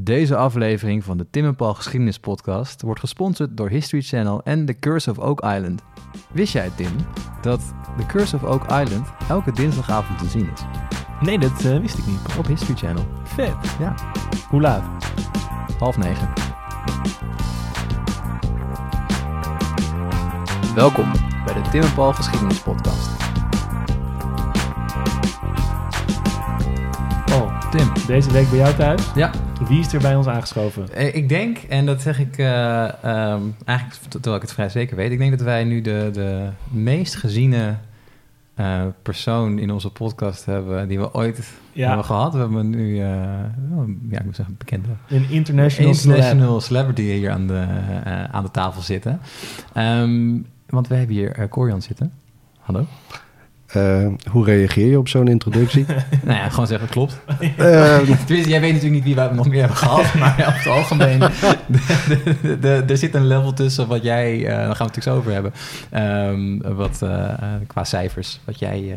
[0.00, 4.64] Deze aflevering van de Tim en Paul Geschiedenis Podcast wordt gesponsord door History Channel en
[4.64, 5.82] The Curse of Oak Island.
[6.32, 6.90] Wist jij, Tim,
[7.40, 7.60] dat
[7.96, 10.60] The Curse of Oak Island elke dinsdagavond te zien is?
[11.20, 12.20] Nee, dat eh, wist ik niet.
[12.38, 13.04] Op History Channel.
[13.24, 13.54] Vet.
[13.78, 13.94] Ja,
[14.48, 14.84] Hoe laat?
[15.78, 16.28] half negen.
[20.74, 21.12] Welkom
[21.44, 23.17] bij de Tim en Paul Geschiedenis Podcast.
[27.70, 27.92] Tim.
[28.06, 29.02] deze week bij jou thuis.
[29.14, 29.30] Ja,
[29.68, 30.92] Wie is er bij ons aangeschoven?
[30.92, 34.96] Eh, Ik denk, en dat zeg ik eh, ehm, eigenlijk terwijl ik het vrij zeker
[34.96, 37.74] weet, ik denk dat wij nu de, de meest geziene
[38.54, 42.32] eh, persoon in onze podcast hebben die we ooit Ja, hebben gehad.
[42.32, 43.50] We hebben nu, ja,
[44.10, 47.66] ik moet zeggen, een bekende een international, international celebrity hier aan de,
[48.30, 49.20] aan de tafel zitten.
[49.74, 52.12] Ehm, want we hebben hier Corian zitten.
[52.58, 52.86] Hallo.
[53.68, 55.84] Eh, hoe reageer je op zo'n introductie?
[56.24, 57.20] nou ja, gewoon zeggen, klopt.
[57.56, 60.66] Eh, Tenminste, jij weet natuurlijk niet wie wij nog meer hebben gehad, maar op het
[60.66, 61.22] algemeen,
[62.88, 65.32] er zit een level tussen wat jij, eh daar gaan we het natuurlijk zo over
[65.32, 65.52] hebben,
[65.90, 67.34] Ehm, wat eh,
[67.66, 68.96] qua cijfers, wat jij eh,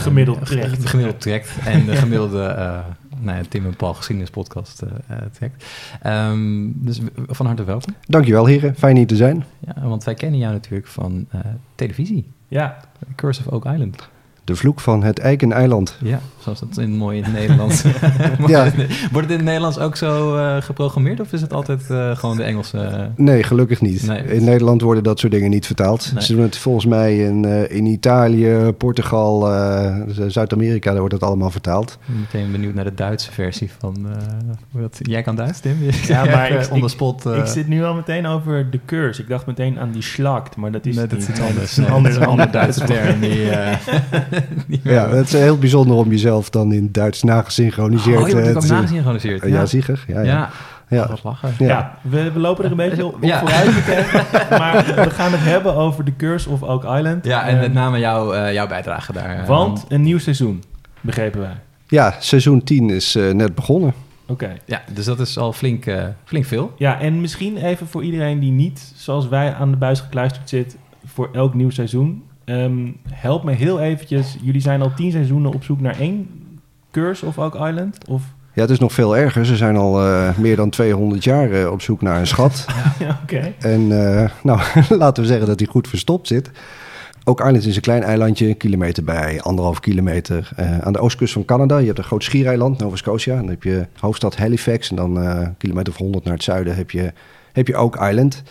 [0.00, 0.80] Gemiddeld trekt.
[0.80, 2.78] ge- gemiddeld trekt en de gemiddelde eh,
[3.20, 4.82] nou ja, Tim en Paul geschiedenis podcast
[5.32, 5.64] trekt.
[6.02, 7.94] Ehm, dus van harte welkom.
[8.06, 9.44] dankjewel heren, fijn hier te zijn.
[9.58, 11.40] Ja, want wij kennen jou natuurlijk van eh,
[11.74, 12.76] televisie, Ja,
[13.16, 13.96] Curse of Oak Island.
[14.44, 15.96] De vloek van het Eikeneiland.
[16.02, 17.82] Ja, zoals dat in mooi in het Nederlands.
[17.82, 17.98] wordt,
[18.52, 18.64] Ja.
[18.64, 18.74] het,
[19.12, 22.36] wordt het in het Nederlands ook zo eh, geprogrammeerd of is het altijd eh, gewoon
[22.36, 23.10] de Engelse?
[23.16, 24.06] Nee, gelukkig niet.
[24.06, 24.24] Nee.
[24.24, 26.10] In Nederland worden dat soort dingen niet vertaald.
[26.14, 26.22] Nee.
[26.22, 29.96] Ze doen het volgens mij in, eh, in Italië, Portugal, eh,
[30.28, 31.98] Zuid-Amerika, daar wordt het allemaal vertaald.
[32.06, 33.96] Meteen benieuwd naar de Duitse versie van.
[34.10, 34.16] eh,
[34.70, 35.76] hoe dat, jij kan Duits, Tim?
[36.06, 37.26] Ja, maar ik- on the ik- spot.
[37.26, 39.22] eh, ik zit nu al meteen over de curse.
[39.22, 41.40] Ik dacht meteen aan die slacht, maar dat is nee, dat is niet.
[41.40, 41.70] anders.
[41.70, 43.20] Is een Nee, dat is een ander, Duitse term.
[43.20, 43.76] Die, eh,
[44.30, 44.33] die
[44.82, 48.56] Ja, het is heel bijzonder om jezelf dan in Duits nagesynchroniseerd Oh, je wordt eh,
[48.56, 49.44] ook te nagesynchroniseerd.
[49.46, 50.04] Ja, zeker.
[50.06, 50.50] Ja, ja.
[50.88, 51.34] Ja, Ja.
[51.58, 51.66] Ja.
[51.66, 53.38] Ja, we, we lopen er een beetje op, op Ja.
[53.38, 53.70] vooruit.
[54.60, 57.24] Maar we gaan het hebben over de curse of Oak Island.
[57.24, 59.38] Ja, en Ehm, met name jouw, eh, jouw bijdrage daar.
[59.38, 60.62] eh, Want een nieuw seizoen,
[61.00, 61.56] begrepen wij.
[61.88, 63.94] Ja, seizoen 10 is eh, net begonnen.
[64.26, 64.52] Oké.
[64.64, 66.72] Ja, dus dat is al flink, eh, flink veel.
[66.78, 70.76] Ja, en misschien even voor iedereen die niet, zoals wij, aan de buis gekluisterd zit
[71.06, 72.22] voor elk nieuw seizoen.
[72.44, 74.36] Ehm, help me heel eventjes.
[74.42, 76.28] Jullie zijn al tien seizoenen op zoek naar één
[76.90, 77.98] curse of Oak Island?
[78.08, 78.22] Of,
[78.52, 79.46] Ja, het is nog veel erger.
[79.46, 82.66] Ze zijn al eh, meer dan 200 jaar eh, op zoek naar een schat.
[82.98, 83.52] ja, oké.
[83.58, 84.60] En eh, nou,
[85.04, 86.50] laten we zeggen dat hij goed verstopt zit.
[87.24, 90.50] Ook Island is een klein eilandje, een kilometer bij anderhalf kilometer
[90.80, 91.78] aan de oostkust van Canada.
[91.78, 93.36] Je hebt een groot schiereiland, Nova Scotia.
[93.36, 97.12] Dan heb je hoofdstad Halifax en dan kilometer of 100 naar het zuiden heb je,
[97.52, 98.42] heb je Oak Island.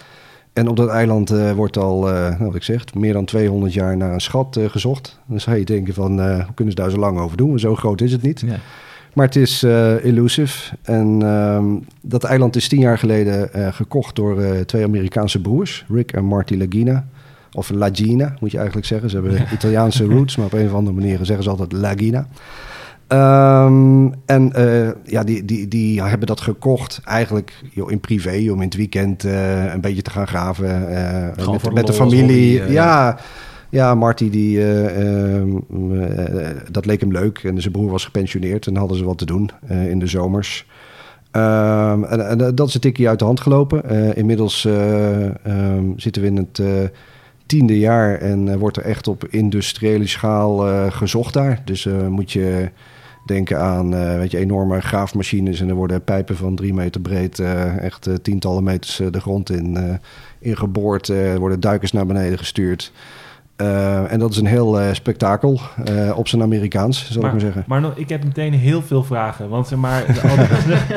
[0.54, 3.74] En op dat eiland eh, wordt al, eh, nou, wat ik zeg, meer dan 200
[3.74, 5.20] jaar naar een schat eh, gezocht.
[5.26, 7.60] Dan zou je denken van, hoe kunnen ze daar zo lang over doen?
[7.60, 8.44] Zo groot is het niet.
[8.46, 8.56] Ja.
[9.14, 9.64] Maar het is
[10.04, 10.76] elusive.
[10.82, 11.66] En ehm,
[12.02, 17.06] dat eiland is tien jaar geleden gekocht door twee Amerikaanse broers, Rick en Marty Lagina.
[17.52, 19.10] Of Lagina, moet je eigenlijk zeggen.
[19.10, 22.28] Ze hebben Italiaanse roots, maar op een of andere manier zeggen ze altijd Lagina.
[23.08, 28.58] Ehm, en eh, ja, die, die, die hebben dat gekocht eigenlijk joh, in privé, om
[28.58, 30.90] in het weekend eh, een beetje te gaan graven.
[31.38, 32.58] eh, met, de met familie.
[32.60, 33.18] hobby, ja,
[33.74, 35.58] ja, Marty, die, eh, ehm,
[36.02, 37.44] eh, dat leek hem leuk.
[37.44, 40.66] En zijn broer was gepensioneerd en hadden ze wat te doen in de zomers.
[41.32, 44.16] Ehm, en, en dat is een tikje uit de hand gelopen.
[44.16, 44.68] Inmiddels
[45.96, 46.62] zitten we in het
[47.46, 50.58] tiende jaar en wordt er echt op industriële schaal
[50.92, 51.62] gezocht daar.
[51.66, 52.70] Dus moet je
[53.26, 57.40] denken aan eh, weet je, enorme graafmachines en er worden pijpen van drie meter breed,
[57.40, 60.00] eh, echt eh, tientallen meters de grond in,
[60.40, 61.08] ingeboord.
[61.08, 62.92] Er worden duikers naar beneden gestuurd.
[63.56, 65.60] En dat is een heel spektakel,
[66.16, 67.64] op zijn Amerikaans, zal ik maar zeggen.
[67.68, 69.50] Maar nog- ik heb meteen heel veel vragen.
[69.50, 70.46] Want zeg maar, al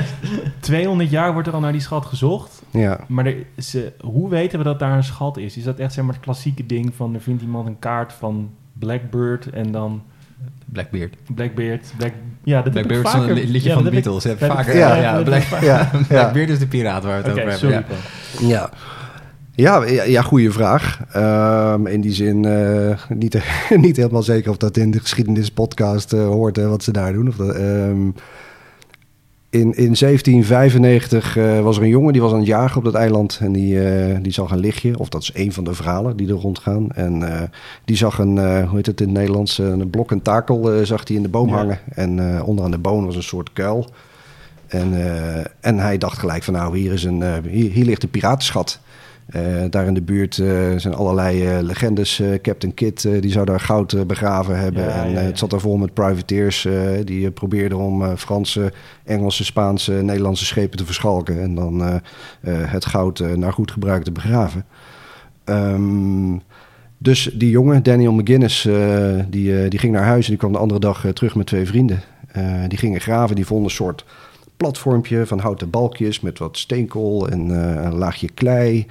[0.60, 2.62] 200 jaar wordt er al naar die schat gezocht.
[2.70, 3.00] Ja.
[3.08, 5.56] Maar er is, hoe weten we dat daar een schat is?
[5.56, 7.14] Is dat echt zeg maar, het klassieke ding van...
[7.14, 10.02] er vindt iemand een kaart van Blackbird en dan
[10.72, 11.14] Blackbeard.
[11.34, 11.92] Blackbeard.
[11.96, 12.12] Black,
[12.44, 13.30] ja, dat Blackbeard is vaker...
[13.30, 14.24] een liedje ja, van de ik- Beatles.
[14.24, 15.60] Heb vaker, ik- ja, ja, Black- Ja,
[15.92, 16.00] ja.
[16.08, 17.58] Blackbeard is de piraat waar we het over hebben.
[17.58, 17.84] sorry.
[18.40, 18.48] ja.
[18.48, 18.70] Ja.
[19.54, 21.00] Ja, ja, ja goede vraag.
[21.12, 23.42] Ehm, in die zin eh, niet,
[23.86, 27.28] niet helemaal zeker of dat in de geschiedenispodcast eh hoort hè, wat ze daar doen.
[27.28, 28.08] Of dat, ehm,
[29.60, 32.94] in, in 1795 eh, was er een jongen die was aan het jagen op dat
[32.94, 34.98] eiland en die, eh, die zag een lichtje.
[34.98, 36.90] Of dat is een van de verhalen die er rondgaan.
[36.90, 37.42] En eh,
[37.84, 41.16] die zag een, hoe heet het in het Nederlands, een blok en takel zag hij
[41.16, 41.54] in de boom Ja.
[41.54, 41.78] hangen.
[41.94, 43.88] En onderaan de boom was een soort kuil.
[44.66, 44.92] En,
[45.60, 48.80] en hij dacht gelijk van nou, hier, is een, hier, hier ligt een piratenschat.
[49.26, 52.22] Eh, daar in de buurt eh, zijn allerlei eh, legendes.
[52.42, 54.82] Captain Kidd die zou daar goud begraven hebben.
[54.82, 55.26] Ja, en ja, ja.
[55.26, 56.68] het zat daar vol met privateers
[57.04, 58.72] die probeerden om Franse,
[59.04, 61.40] Engelse, Spaanse, Nederlandse schepen te verschalken.
[61.42, 62.02] En dan
[62.46, 64.64] het goud naar goed gebruik te begraven.
[65.44, 66.38] Ehm,
[66.98, 70.58] dus die jongen, Daniel McGuinness, eh, die, die ging naar huis en die kwam de
[70.58, 72.02] andere dag terug met twee vrienden.
[72.68, 74.04] Die gingen graven, die vonden een soort
[74.56, 77.48] platformpje van houten balkjes met wat steenkool en
[77.86, 78.86] een laagje klei.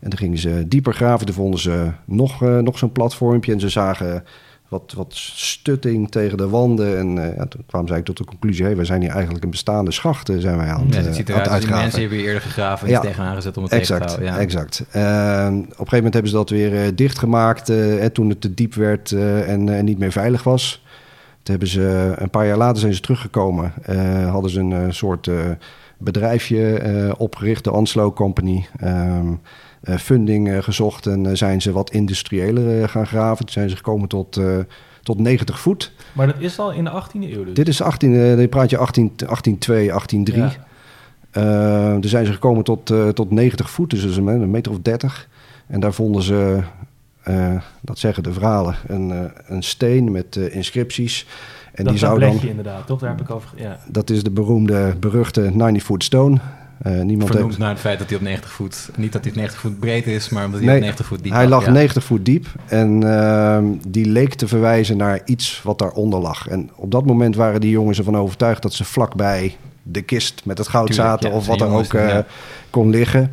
[0.00, 3.60] En dan gingen ze dieper graven, toen vonden ze nog, eh, nog zo'n platformpje en
[3.60, 4.24] ze zagen
[4.68, 6.98] wat, wat stutting tegen de wanden.
[6.98, 9.44] En eh, ja, toen kwamen ze eigenlijk tot de conclusie, hey, wij zijn hier eigenlijk
[9.44, 11.70] een bestaande schacht eh, zijn wij aan het, Ja, eh, het ziet eruit als die
[11.70, 13.00] mensen hebben hier eerder gegraven en Ja.
[13.00, 14.24] tegenaan gezet om het tegen te houden.
[14.26, 14.38] Ja.
[14.38, 14.84] exact.
[14.90, 18.40] Eh, op een gegeven moment hebben ze dat weer eh, dichtgemaakt eh, en toen het
[18.40, 20.84] te diep werd eh, en eh, niet meer veilig was.
[21.42, 23.72] Toen hebben ze, een paar jaar later zijn ze teruggekomen.
[23.82, 25.34] Eh, hadden ze een eh, soort eh,
[25.98, 28.66] bedrijfje eh, opgericht, de Anslo Company.
[28.78, 29.32] Ehm, eh,
[29.84, 33.44] funding eh, gezocht en eh, zijn ze wat industriëler eh, gaan graven.
[33.44, 34.58] Toen zijn ze gekomen tot, eh,
[35.02, 35.92] tot 90 voet.
[36.12, 37.54] Maar dat is al in de 18e eeuw dus.
[37.54, 40.42] Dit is 18, eh, dan praat je 18, 1802, 1803.
[40.42, 40.68] Ja.
[41.30, 44.78] Eh, er zijn ze gekomen tot, eh, tot 90 voet, dus een, een meter of
[44.82, 45.28] 30.
[45.66, 46.60] En daar vonden ze,
[47.22, 51.26] eh, dat zeggen de verhalen, een, eh, een steen met eh, inscripties.
[51.72, 53.00] En dat die zou dan, inderdaad, toch?
[53.00, 53.48] Daar heb ik over...
[53.56, 53.78] Ja.
[53.88, 56.38] dat is de beroemde, beruchte 90 foot stone.
[56.80, 58.90] Eh, niemand Vernoemd heeft, naar het feit dat hij op 90 voet...
[58.96, 61.32] Niet dat hij 90 voet breed is, maar omdat hij Nee, op 90 voet diep
[61.32, 61.70] hij lag ja.
[61.70, 66.48] 90 voet diep en ehm, die leek te verwijzen naar iets wat daaronder lag.
[66.48, 70.58] En op dat moment waren die jongens ervan overtuigd dat ze vlakbij de kist met
[70.58, 72.24] het goud Tuurlijk, zaten ja, of wat er jongens, ook eh, ja.
[72.70, 73.32] kon liggen.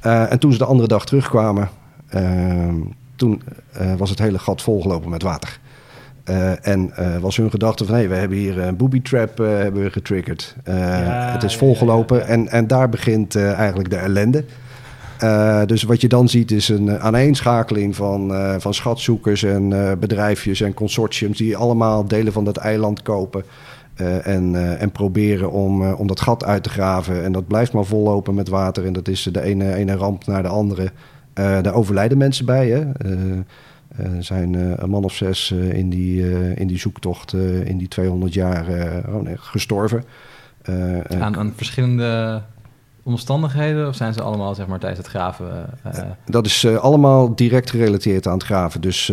[0.00, 1.70] Eh, en toen ze de andere dag terugkwamen,
[2.08, 2.74] ehm,
[3.16, 3.42] toen
[3.96, 5.60] was het hele gat volgelopen met water.
[6.24, 9.46] Eh, en eh, was hun gedachte van, hé, we hebben hier een booby trap eh,
[9.46, 10.56] hebben we getriggerd.
[10.64, 12.28] Ja, het is volgelopen ja, ja.
[12.28, 14.44] En, en daar begint eigenlijk de ellende.
[15.66, 19.68] Dus wat je dan ziet is een aaneenschakeling van, van schatzoekers en
[20.00, 23.44] bedrijfjes en consortiums die allemaal delen van dat eiland kopen.
[24.22, 27.24] en, en proberen om, om dat gat uit te graven.
[27.24, 28.86] En dat blijft maar vollopen met water.
[28.86, 30.92] En dat is de ene, ene ramp naar de andere.
[31.34, 32.68] Daar overlijden mensen bij.
[32.68, 32.84] Hè?
[33.96, 37.32] Eh, er zijn eh, een man of zes eh, in, die, in die zoektocht
[37.64, 38.66] in die 200 jaar
[39.08, 40.04] oh nee, gestorven.
[41.20, 42.42] Aan, aan verschillende
[43.02, 43.88] omstandigheden?
[43.88, 45.66] Of zijn ze allemaal zeg maar, tijdens het graven...
[46.26, 48.80] Dat is allemaal direct gerelateerd aan het graven.
[48.80, 49.08] Dus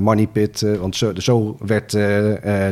[0.00, 1.90] Money Pit, want zo, zo werd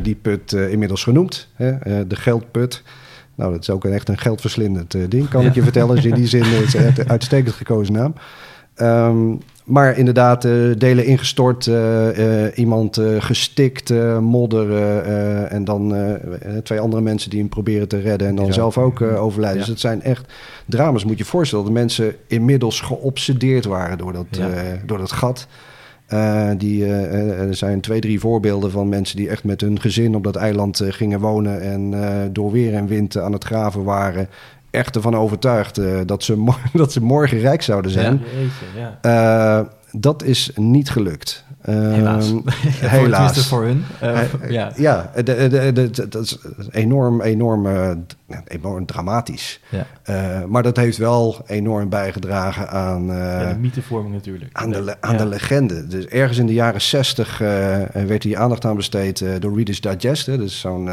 [0.03, 1.49] die put inmiddels genoemd.
[1.55, 2.07] Hè?
[2.07, 2.83] de geldput.
[3.35, 5.95] Nou, dat is ook een, echt een geldverslindend ding, kan ik je vertellen.
[5.95, 8.15] Dus in die zin is het een uitstekend gekozen naam.
[8.75, 9.35] Ehm,
[9.65, 14.95] maar inderdaad, eh, delen ingestort, eh, eh, iemand gestikt, modder...
[15.47, 15.95] en dan
[16.63, 18.29] twee andere mensen die hem proberen te redden...
[18.29, 19.59] en dan zelf ook overlijden.
[19.59, 19.65] Ja.
[19.65, 20.33] Dus het zijn echt
[20.67, 21.05] drama's.
[21.05, 24.49] Moet je je voorstellen dat de mensen inmiddels geobsedeerd waren door dat, Ja.
[24.87, 25.47] door dat gat.
[26.57, 30.37] Die, er zijn twee, drie voorbeelden van mensen die echt met hun gezin op dat
[30.37, 31.95] eiland gingen wonen en
[32.33, 34.29] door weer en wind aan het graven waren.
[34.71, 38.23] Echt ervan overtuigd eh, dat, ze dat ze morgen rijk zouden zijn.
[38.35, 39.69] Jeetje, ja.
[39.93, 41.45] Dat is niet gelukt.
[41.61, 42.29] Helaas.
[42.33, 42.43] Voor-
[42.89, 43.11] helaas.
[43.11, 43.85] tenminste voor hun.
[44.01, 44.73] Eh, ja.
[44.77, 46.39] Ja, de, de, de- dat is
[46.71, 47.91] enorm, enorm, eh,
[48.47, 49.61] enorm dramatisch.
[49.69, 49.87] Ja.
[50.03, 54.51] Eh, maar dat heeft wel enorm bijgedragen aan, ja, de mythevorming natuurlijk.
[54.53, 55.19] aan, de, aan Ja.
[55.19, 55.87] de legende.
[55.87, 57.39] Dus ergens in de jaren zestig
[57.93, 60.27] werd hier aandacht aan besteed door Reader's Digest.
[60.27, 60.89] Hè, dus zo'n.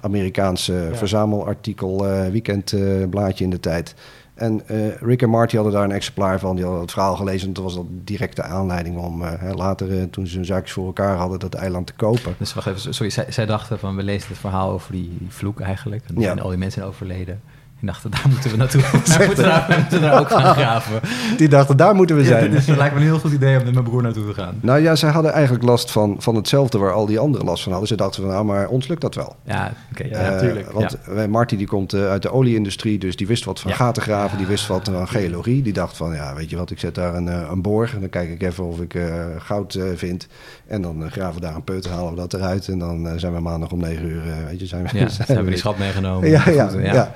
[0.00, 3.94] Amerikaanse verzamelartikel weekendblaadje in de tijd.
[4.40, 6.54] En eh, Rick en Marty hadden daar een exemplaar van.
[6.54, 7.48] Die hadden het verhaal gelezen.
[7.48, 10.86] En toen was dat directe aanleiding om eh, later, eh, toen ze hun zaakjes voor
[10.86, 12.34] elkaar hadden, dat eiland te kopen.
[12.38, 15.60] Dus wacht even, sorry, zij, zij dachten van we lezen het verhaal over die, vloek
[15.60, 16.04] eigenlijk.
[16.08, 16.30] En, Ja.
[16.30, 17.40] en al die mensen zijn overleden.
[17.80, 18.80] En dachten, daar moeten we naartoe.
[18.90, 21.00] daar moeten we, daar, we moeten daar ook gaan graven.
[21.36, 22.50] Die dachten, daar moeten we Ja, zijn.
[22.50, 24.54] dus het lijkt me een heel goed idee om met mijn broer naartoe te gaan.
[24.60, 27.70] Nou ja, zij hadden eigenlijk last van, van hetzelfde waar al die anderen last van
[27.72, 27.88] hadden.
[27.90, 29.36] Ze dachten van, nou, maar ons lukt dat wel.
[29.44, 30.04] Ja, oké.
[30.04, 33.60] Ja, Eh, Want eh, Marty die komt eh, uit de olieindustrie, dus die wist wat
[33.60, 33.76] van Ja.
[33.76, 35.62] gaten graven, die wist wat van geologie.
[35.62, 38.08] Die dacht van, ja, weet je wat, ik zet daar een, een boor en dan
[38.08, 38.98] kijk ik even of ik
[39.38, 40.26] goud eh, vind.
[40.66, 43.40] En dan graven we daar een put, halen we dat eruit en dan zijn we
[43.40, 44.88] maandag om negen uur, weet je, zijn we...
[44.98, 46.28] Ja, zijn ze hebben we- die schat meegenomen.
[46.30, 47.12] Ja, ja, Goed, ja.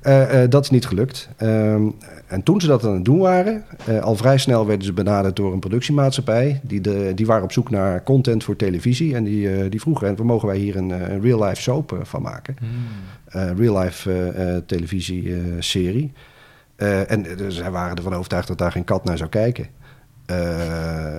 [0.00, 1.28] Eh, eh, dat is niet gelukt.
[1.36, 1.88] Ehm,
[2.26, 5.36] en toen ze dat aan het doen waren, eh, al vrij snel werden ze benaderd
[5.36, 6.60] door een productiemaatschappij.
[6.62, 9.14] Die, de, die waren op zoek naar content voor televisie.
[9.14, 12.56] En die, die vroegen, en mogen wij hier een, een real-life soap van maken?
[12.58, 13.56] Hmm.
[13.56, 16.12] real-life televisieserie.
[17.06, 19.66] En zij waren ervan overtuigd dat daar geen kat naar zou kijken.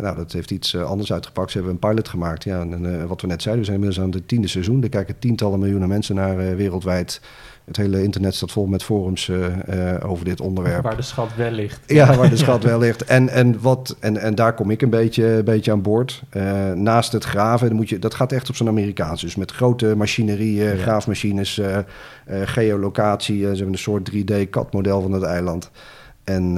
[0.01, 1.51] Nou, dat heeft iets anders uitgepakt.
[1.51, 2.43] Ze hebben een pilot gemaakt.
[2.43, 4.83] Ja, en, wat we net zeiden, we zijn inmiddels aan het tiende seizoen.
[4.83, 7.21] Er kijken tientallen miljoenen mensen naar wereldwijd.
[7.65, 10.83] Het hele internet staat vol met forums eh, eh, over dit onderwerp.
[10.83, 11.79] Waar de schat wel ligt.
[11.87, 13.03] Ja, waar de schat wel ligt.
[13.03, 16.23] En, en, wat, en, en daar kom ik een beetje, een beetje aan boord.
[16.29, 19.21] Eh, naast het graven, dan moet je, dat gaat echt op zo'n Amerikaans.
[19.21, 20.75] Dus met grote machinerie, Ja.
[20.75, 21.61] graafmachines,
[22.45, 23.39] geolocatie.
[23.39, 25.71] ze hebben een soort 3D-CAD-model van het eiland.
[26.23, 26.57] En,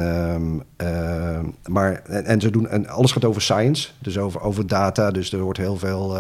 [0.78, 1.44] ehm,
[1.74, 5.12] maar, en, en ze doen, en alles gaat over science, dus over, over data.
[5.12, 6.18] Dus er wordt heel veel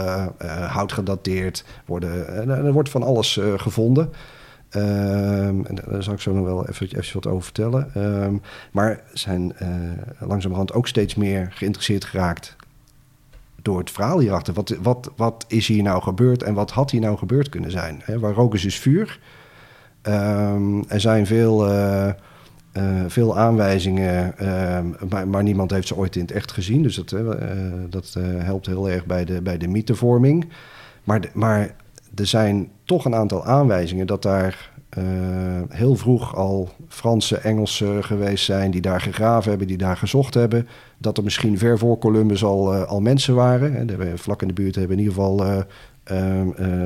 [0.67, 1.65] hout gedateerd.
[1.85, 4.09] Worden, en er wordt van alles gevonden.
[4.73, 7.89] Ehm, en daar zal ik zo nog wel even, even wat over vertellen.
[7.93, 8.35] Ehm,
[8.71, 9.69] maar zijn eh,
[10.19, 12.55] langzamerhand ook steeds meer geïnteresseerd geraakt
[13.61, 14.53] door het verhaal hierachter.
[14.53, 18.03] Wat, wat, wat is hier nou gebeurd en wat had hier nou gebeurd kunnen zijn?
[18.19, 19.19] Waar rook is, vuur.
[20.01, 22.15] Ehm, er zijn veel, eh, eh,
[23.07, 24.35] veel aanwijzingen,
[25.09, 26.83] maar, maar niemand heeft ze ooit in het echt gezien.
[26.83, 27.09] Dus dat,
[27.89, 30.49] dat helpt heel erg bij de, bij de mythevorming.
[31.03, 31.75] Maar, maar
[32.15, 35.03] er zijn toch een aantal aanwijzingen dat daar eh,
[35.69, 40.67] heel vroeg al Franse, Engelsen geweest zijn die daar gegraven hebben, die daar gezocht hebben.
[40.97, 43.73] Dat er misschien ver voor Columbus al, eh, al mensen waren.
[43.73, 45.59] Hè, er- vlak in de buurt hebben in ieder geval eh,
[46.03, 46.85] eh, eh,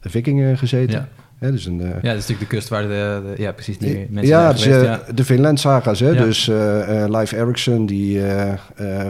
[0.00, 0.98] vikingen gezeten.
[0.98, 1.08] Ja.
[1.38, 3.78] Hè, dus een, eh, Ja, dat is natuurlijk de kust waar de, de- ja, precies
[3.78, 5.00] die mensen ja, zijn dus, geweest.
[5.00, 5.12] eh, ja.
[5.14, 6.00] de Finland-saga's.
[6.00, 6.08] Hè?
[6.10, 6.24] Ja.
[6.24, 8.56] Dus eh eh Leif Erikson, die eh, eh,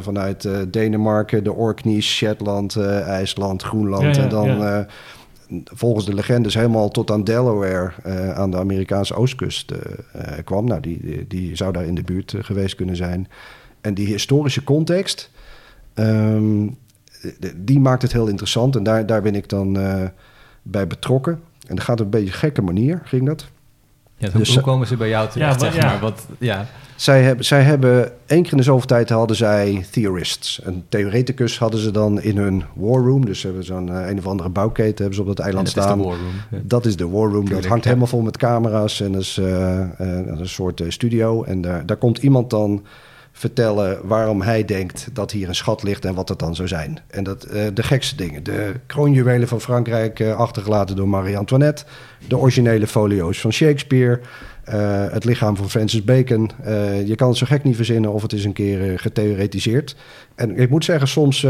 [0.01, 4.17] vanuit eh, Denemarken, de Orkneys, Shetland, eh, IJsland, Groenland...
[4.17, 4.79] En dan eh,
[5.65, 7.93] volgens de legendes helemaal tot aan Delaware...
[8.03, 9.79] eh, aan de Amerikaanse oostkust eh,
[10.13, 10.65] eh, kwam.
[10.65, 13.29] Nou, die, die, zou daar in de buurt geweest kunnen zijn.
[13.81, 15.31] En die historische context...
[15.95, 16.69] ehm,
[17.57, 18.77] die maakt het heel interessant.
[18.77, 19.79] En daar, daar ben ik dan
[20.63, 21.41] bij betrokken.
[21.67, 23.51] En dat gaat op een beetje gekke manier, ging dat.
[24.21, 25.91] Ja, hoe, dus- hoe komen ze bij jou terecht, Ja, wat- zeg ja.
[25.91, 26.01] maar?
[26.01, 26.67] Wat, ja.
[26.97, 30.61] Zij hebben, zij hebben één keer in de zoveel tijd hadden zij theorists.
[30.65, 33.25] Een theoreticus hadden ze dan in hun war room.
[33.27, 35.77] Dus ze hebben zo'n eh, een of andere bouwketen hebben ze op dat eiland dat
[35.77, 35.99] is de staan.
[36.03, 36.35] war room.
[36.51, 36.59] Ja.
[36.63, 37.31] Dat is de war room.
[37.33, 37.89] Tuurlijk, dat hangt ja.
[37.89, 39.89] helemaal vol met camera's en dat is, eh, eh,
[40.27, 41.43] dat is een soort studio.
[41.45, 42.83] En daar, daar komt iemand dan
[43.41, 46.99] vertellen waarom hij denkt dat hier een schat ligt en wat het dan zou zijn.
[47.07, 48.43] En dat eh, de gekste dingen.
[48.43, 51.85] De kroonjuwelen van Frankrijk eh, achtergelaten door Marie-Antoinette.
[52.29, 54.21] De originele folio's van Shakespeare.
[54.65, 56.51] eh, het lichaam van Francis Bacon.
[57.05, 59.97] Je kan het zo gek niet verzinnen of het is een keer getheoretiseerd.
[60.35, 61.47] En ik moet zeggen, soms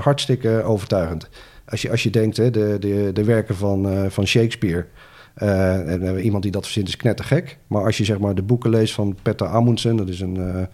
[0.00, 1.28] hartstikke overtuigend.
[1.68, 4.86] Als je, als je denkt, hè, de, de, de werken van, van Shakespeare...
[5.34, 7.58] en iemand die dat verzint is knettergek.
[7.66, 9.96] Maar als je zeg maar de boeken leest van Petter Amundsen...
[9.96, 10.68] dat is een,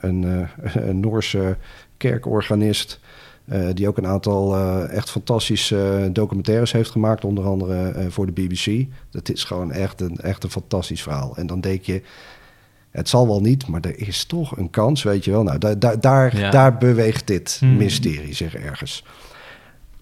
[0.00, 1.56] een, eh, een Noorse
[1.96, 3.00] kerkorganist...
[3.44, 7.24] eh, die ook een aantal eh, echt fantastische documentaires heeft gemaakt...
[7.24, 8.86] onder andere eh, voor de BBC.
[9.10, 11.36] Dat is gewoon echt een, echt een fantastisch verhaal.
[11.36, 12.02] En dan denk je...
[12.90, 15.42] Het zal wel niet, maar er is toch een kans, weet je wel.
[15.42, 16.50] Nou, daar, daar, daar, Ja.
[16.50, 17.76] daar beweegt dit Hmm.
[17.76, 19.04] mysterie zich ergens.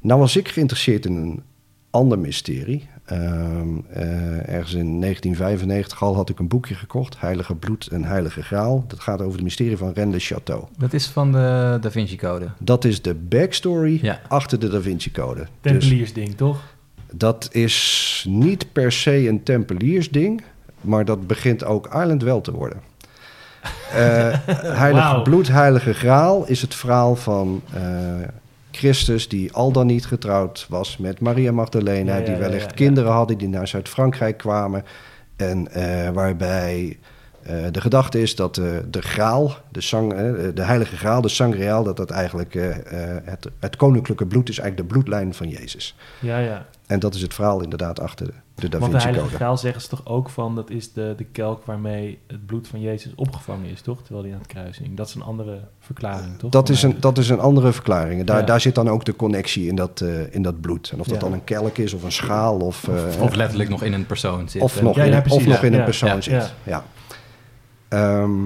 [0.01, 1.43] Nou was ik geïnteresseerd in een
[1.91, 2.89] ander mysterie.
[3.11, 8.43] Ehm, eh, ergens in 1995 al had ik een boekje gekocht, Heilige Bloed en Heilige
[8.43, 8.85] Graal.
[8.89, 10.79] Dat gaat over het mysterie van Rennes le Château.
[10.79, 12.49] Dat is van de Da Vinci Code.
[12.59, 14.21] Dat is de backstory Ja.
[14.29, 15.41] achter de Da Vinci Code.
[15.41, 16.61] Dus Tempeliersding, toch?
[17.13, 20.43] dat is niet per se een tempeliersding,
[20.81, 22.79] maar dat begint ook Ireland wel te worden.
[23.95, 24.35] Eh,
[24.85, 27.83] heilige bloed, heilige graal is het verhaal van eh,
[28.71, 33.13] Christus die al dan niet getrouwd was met Maria Magdalena, Ja, ja, die wellicht kinderen
[33.13, 34.85] hadden die naar Zuid-Frankrijk kwamen
[35.37, 36.99] en eh, waarbij
[37.43, 40.19] eh, de gedachte is dat eh, de graal, de, sang, eh,
[40.55, 42.69] de heilige graal, de sangreal, dat dat eigenlijk eh,
[43.17, 45.97] eh, het, het koninklijke bloed is, eigenlijk de bloedlijn van Jezus.
[46.19, 46.67] Ja, ja.
[46.87, 49.37] En dat is het verhaal inderdaad achter de, de Da Want de Vinci Heilige Code.
[49.37, 50.55] Graal zeggen ze toch ook van...
[50.55, 54.03] dat is de, de kelk waarmee het bloed van Jezus opgevangen is, toch?
[54.03, 54.97] Terwijl hij aan het kruisen hing.
[54.97, 56.51] Dat is een andere verklaring, toch?
[56.51, 58.25] Dat is, een, dat is een andere verklaring.
[58.25, 58.45] Daar, Ja.
[58.47, 60.91] daar zit dan ook de connectie in dat, eh, in dat bloed.
[60.93, 61.21] En of dat Ja.
[61.21, 62.89] dan een kelk is of een schaal of...
[62.89, 64.63] eh, Of letterlijk nog in een persoon zit.
[64.63, 66.55] of nog, Ja, in, ja, of nog in een Ja, persoon ja, zit.
[66.63, 66.85] ja.
[67.91, 68.45] Ehm,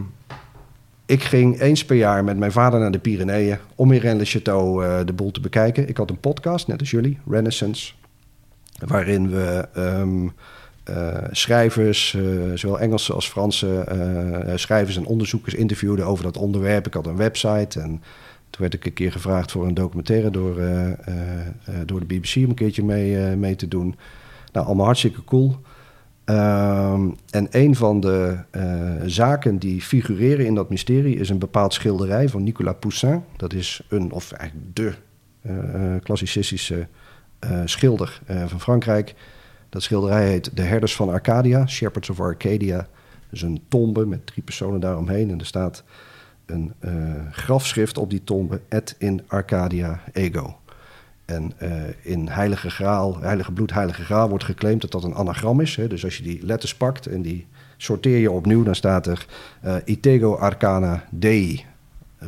[1.07, 3.59] ik ging eens per jaar met mijn vader naar de Pyreneeën...
[3.75, 5.89] om in Rennes-le-Château eh, de boel te bekijken.
[5.89, 7.93] Ik had een podcast, net als jullie, Renaissance...
[8.87, 10.29] waarin we ehm,
[10.85, 12.23] eh, schrijvers, eh,
[12.55, 13.85] zowel Engelse als Franse
[14.55, 16.87] schrijvers en onderzoekers interviewden over dat onderwerp.
[16.87, 18.03] Ik had een website en
[18.51, 20.55] toen werd ik een keer gevraagd voor een documentaire door,
[21.85, 23.97] door de BBC om een keertje mee, mee te doen.
[24.53, 25.57] Nou, allemaal hartstikke cool.
[26.25, 31.73] Ehm, en een van de eh, zaken die figureren in dat mysterie is een bepaald
[31.73, 33.25] schilderij van Nicolas Poussin.
[33.37, 34.95] Dat is een, of eigenlijk de
[35.43, 36.87] eh, eh, klassicistische
[37.64, 39.14] schilder van Frankrijk.
[39.69, 42.88] Dat schilderij heet De Herders van Arcadia, Shepherds of Arcadia.
[43.31, 45.31] Dus een tombe met drie personen daaromheen.
[45.31, 45.85] En er staat
[46.47, 46.73] een
[47.31, 50.59] grafschrift op die tombe, Et in Arcadia Ego.
[51.25, 51.71] En eh,
[52.02, 55.76] in Heilige Graal, Heilige Bloed, Heilige Graal wordt geclaimd dat dat een anagram is.
[55.76, 55.87] Hè?
[55.88, 59.26] Dus als je die letters pakt en die sorteer je opnieuw, dan staat er
[59.61, 61.64] eh, Itego Arcana Dei.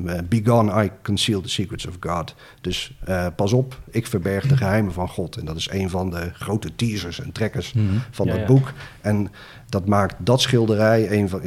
[0.04, 2.34] Uh, Begone I conceal the secrets of God.
[2.60, 5.36] Dus eh, pas op, ik verberg de geheimen van God.
[5.36, 7.84] En dat is een van de grote teasers en trekkers Mhm.
[8.10, 8.46] van Ja, dat ja.
[8.46, 8.72] boek.
[9.00, 9.28] En
[9.68, 11.42] dat maakt dat schilderij een van.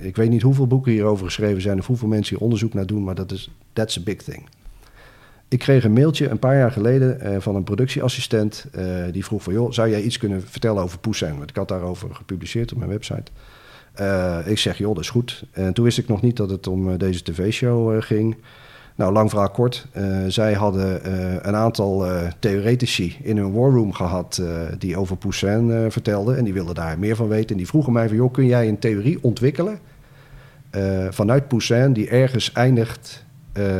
[0.00, 3.04] Ik weet niet hoeveel boeken hierover geschreven zijn of hoeveel mensen hier onderzoek naar doen,
[3.04, 4.46] maar dat is that's a big thing.
[5.48, 8.66] Ik kreeg een mailtje een paar jaar geleden eh, van een productieassistent.
[8.72, 11.36] eh, die vroeg van, joh, zou jij iets kunnen vertellen over Poussin?
[11.38, 13.30] Want ik had daarover gepubliceerd op mijn website.
[13.92, 15.44] Eh, ik zeg, joh, dat is goed.
[15.50, 18.36] En toen wist ik nog niet dat het om deze tv-show ging.
[18.94, 19.86] Nou, lang verhaal kort.
[20.28, 21.08] Zij hadden
[21.48, 22.06] een aantal
[22.38, 24.38] theoretici in hun war room gehad...
[24.42, 26.36] eh, die over Poussin vertelden.
[26.36, 27.50] En die wilden daar meer van weten.
[27.50, 29.78] En die vroegen mij van, joh, kun jij een theorie ontwikkelen...
[31.10, 33.24] vanuit Poussin die ergens eindigt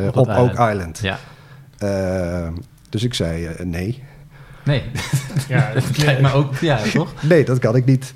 [0.07, 0.51] Op op, Oak.
[0.51, 0.99] Island.
[0.99, 1.19] Ja.
[1.79, 2.47] Eh,
[2.89, 4.03] dus ik zei eh, nee.
[4.65, 4.83] Nee,
[5.47, 6.55] Ja, dat lijkt me ook...
[6.55, 7.13] Ja, toch?
[7.23, 8.13] Nee, dat kan ik niet.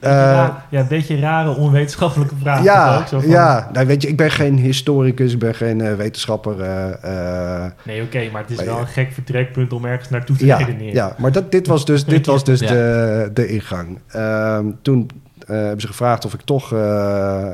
[0.00, 2.56] Beetje Eh, ra- ja, een beetje rare, onwetenschappelijke vraag.
[2.56, 3.06] toch ja, ook?
[3.06, 3.70] Zo van- ja.
[3.72, 6.60] Nou, weet je, ik ben geen historicus, ik ben geen wetenschapper.
[6.60, 8.80] eh, eh, Nee, oké, maar het is Maar wel ja.
[8.80, 10.94] een gek vertrekpunt om ergens naartoe te ja, redeneren.
[10.94, 12.68] ja, maar dat, dit was dus, dit was dus Ja.
[12.68, 13.98] de, de ingang.
[14.08, 15.10] Ehm, toen
[15.46, 17.48] eh, hebben ze gevraagd of ik toch eh,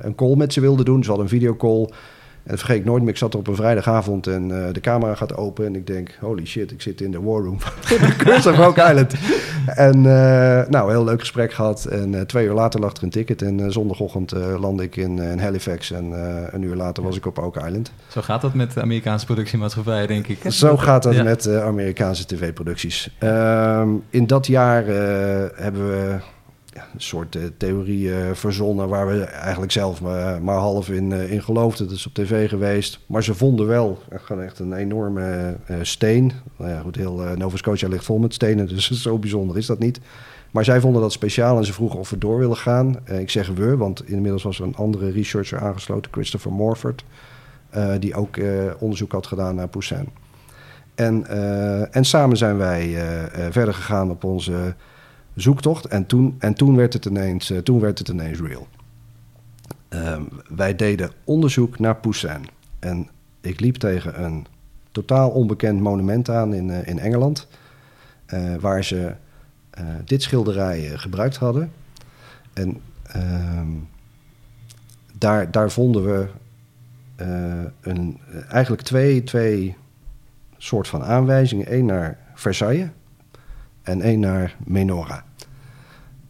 [0.00, 1.02] een call met ze wilde doen.
[1.02, 1.90] Ze hadden een videocall.
[2.42, 3.10] En dat vergeet ik nooit meer.
[3.10, 5.66] Ik zat er op een vrijdagavond en eh, de camera gaat open.
[5.66, 7.72] En ik denk, holy shit, ik zit in de war room van
[8.06, 9.14] de Curse of Oak Island.
[9.66, 11.84] En eh, nou, heel leuk gesprek gehad.
[11.84, 13.42] En eh, twee uur later lag er een ticket.
[13.42, 15.90] En zondagochtend landde ik in, in Halifax.
[15.90, 16.12] En
[16.50, 17.92] een uur later was ik op Oak Island.
[18.08, 20.38] Zo gaat dat met Amerikaanse productiemaatschappijen, denk ik.
[20.52, 21.22] Zo gaat dat Ja.
[21.22, 23.10] met Amerikaanse tv-producties.
[23.18, 24.84] Ehm, in dat jaar
[25.54, 26.16] hebben we
[26.72, 28.88] een soort eh, theorie eh, verzonnen...
[28.88, 31.86] waar we eigenlijk zelf maar, maar half in, eh, in geloofden.
[31.86, 32.98] Dat is op tv geweest.
[33.06, 34.02] Maar ze vonden wel
[34.38, 36.32] echt, een enorme eh, steen.
[36.56, 38.68] Nou ja, goed, heel eh, Nova Scotia ligt vol met stenen...
[38.74, 40.00] dus zo bijzonder is dat niet.
[40.50, 42.96] Maar zij vonden dat speciaal en ze vroegen of we door willen gaan.
[43.04, 46.12] Eh, ik zeg we, want inmiddels was er een andere researcher aangesloten...
[46.12, 47.04] Christopher Morford,
[47.70, 48.48] eh, die ook eh,
[48.78, 50.08] onderzoek had gedaan naar Poussin.
[50.94, 54.74] En, eh, en samen zijn wij eh, eh, verder gegaan op onze
[55.34, 55.84] zoektocht.
[55.84, 58.66] En toen, en toen, werd, het ineens, eh, toen werd het ineens real.
[59.88, 62.48] Ehm, wij deden onderzoek naar Poussin.
[62.78, 63.08] En
[63.40, 64.46] ik liep tegen een
[64.90, 67.48] totaal onbekend monument aan in, eh, in Engeland.
[68.26, 69.14] eh, waar ze
[70.04, 71.72] dit schilderij gebruikt hadden.
[72.52, 73.68] En ehm,
[75.18, 76.26] daar, daar vonden we
[77.80, 79.76] een, eigenlijk twee, twee
[80.58, 81.74] soort van aanwijzingen.
[81.74, 82.88] Eén naar Versailles
[83.82, 85.24] en één naar Menora.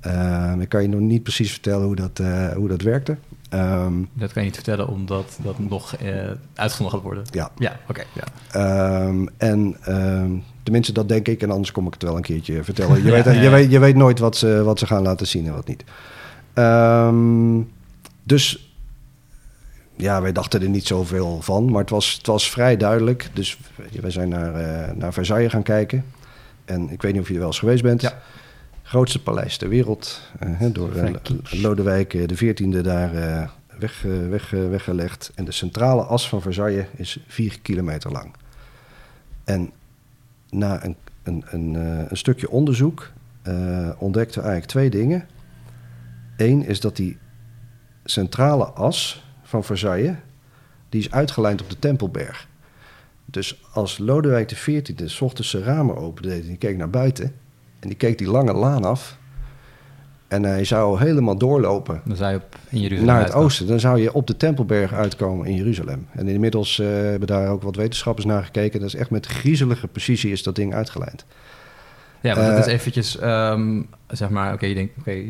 [0.00, 3.16] Ehm, ik kan je nog niet precies vertellen hoe dat, eh, hoe dat werkte.
[3.48, 5.96] Ehm, Dat kan je niet vertellen, omdat dat nog
[6.54, 7.24] uitgezonden gaat worden.
[7.30, 7.50] ja.
[7.58, 8.02] Ja, oké.
[8.12, 8.24] ja.
[8.52, 10.30] Ehm, en ehm,
[10.62, 11.42] tenminste, dat denk ik.
[11.42, 12.96] En anders kom ik het wel een keertje vertellen.
[12.96, 15.26] Je, Ja, weet, ja, je, weet, je weet nooit wat ze, wat ze gaan laten
[15.26, 15.84] zien en wat niet.
[18.24, 18.74] Dus
[19.96, 21.70] ja, wij dachten er niet zoveel van.
[21.70, 23.30] Maar het was, het was vrij duidelijk.
[23.32, 23.58] Dus
[24.00, 26.04] wij zijn naar, eh, naar Versailles gaan kijken.
[26.72, 28.00] En ik weet niet of je er wel eens geweest bent.
[28.00, 28.18] Ja.
[28.82, 30.20] Grootste paleis ter wereld.
[30.38, 31.12] eh, door eh.
[31.50, 33.12] Lodewijk eh, de XIV daar
[33.78, 35.32] weg, weg, weggelegd.
[35.34, 38.34] En de centrale as van Versailles is vier kilometer lang.
[39.44, 39.70] En
[40.50, 41.74] na een, een, een,
[42.10, 43.12] een stukje onderzoek
[43.98, 45.26] ontdekten we eigenlijk twee dingen.
[46.36, 47.18] Eén is dat die
[48.04, 50.16] centrale as van Versailles,
[50.88, 52.48] die is uitgelijnd op de Tempelberg.
[53.24, 57.24] Dus als Lodewijk XIV s ochtends zijn ramen opendeed en die keek naar buiten...
[57.80, 59.18] en die keek die lange laan af...
[60.28, 63.46] en hij zou helemaal doorlopen Dan zou je op, in Jeruzalem naar het uitkomen.
[63.46, 63.66] oosten...
[63.66, 66.06] dan zou je op de Tempelberg uitkomen in Jeruzalem.
[66.10, 68.80] En inmiddels eh, hebben daar ook wat wetenschappers naar gekeken.
[68.80, 71.24] Dat is echt met griezelige precisie is dat ding uitgelijnd.
[72.20, 75.24] Ja, maar dat is Eh, eventjes, ehm, zeg maar, oké, je denkt, oké,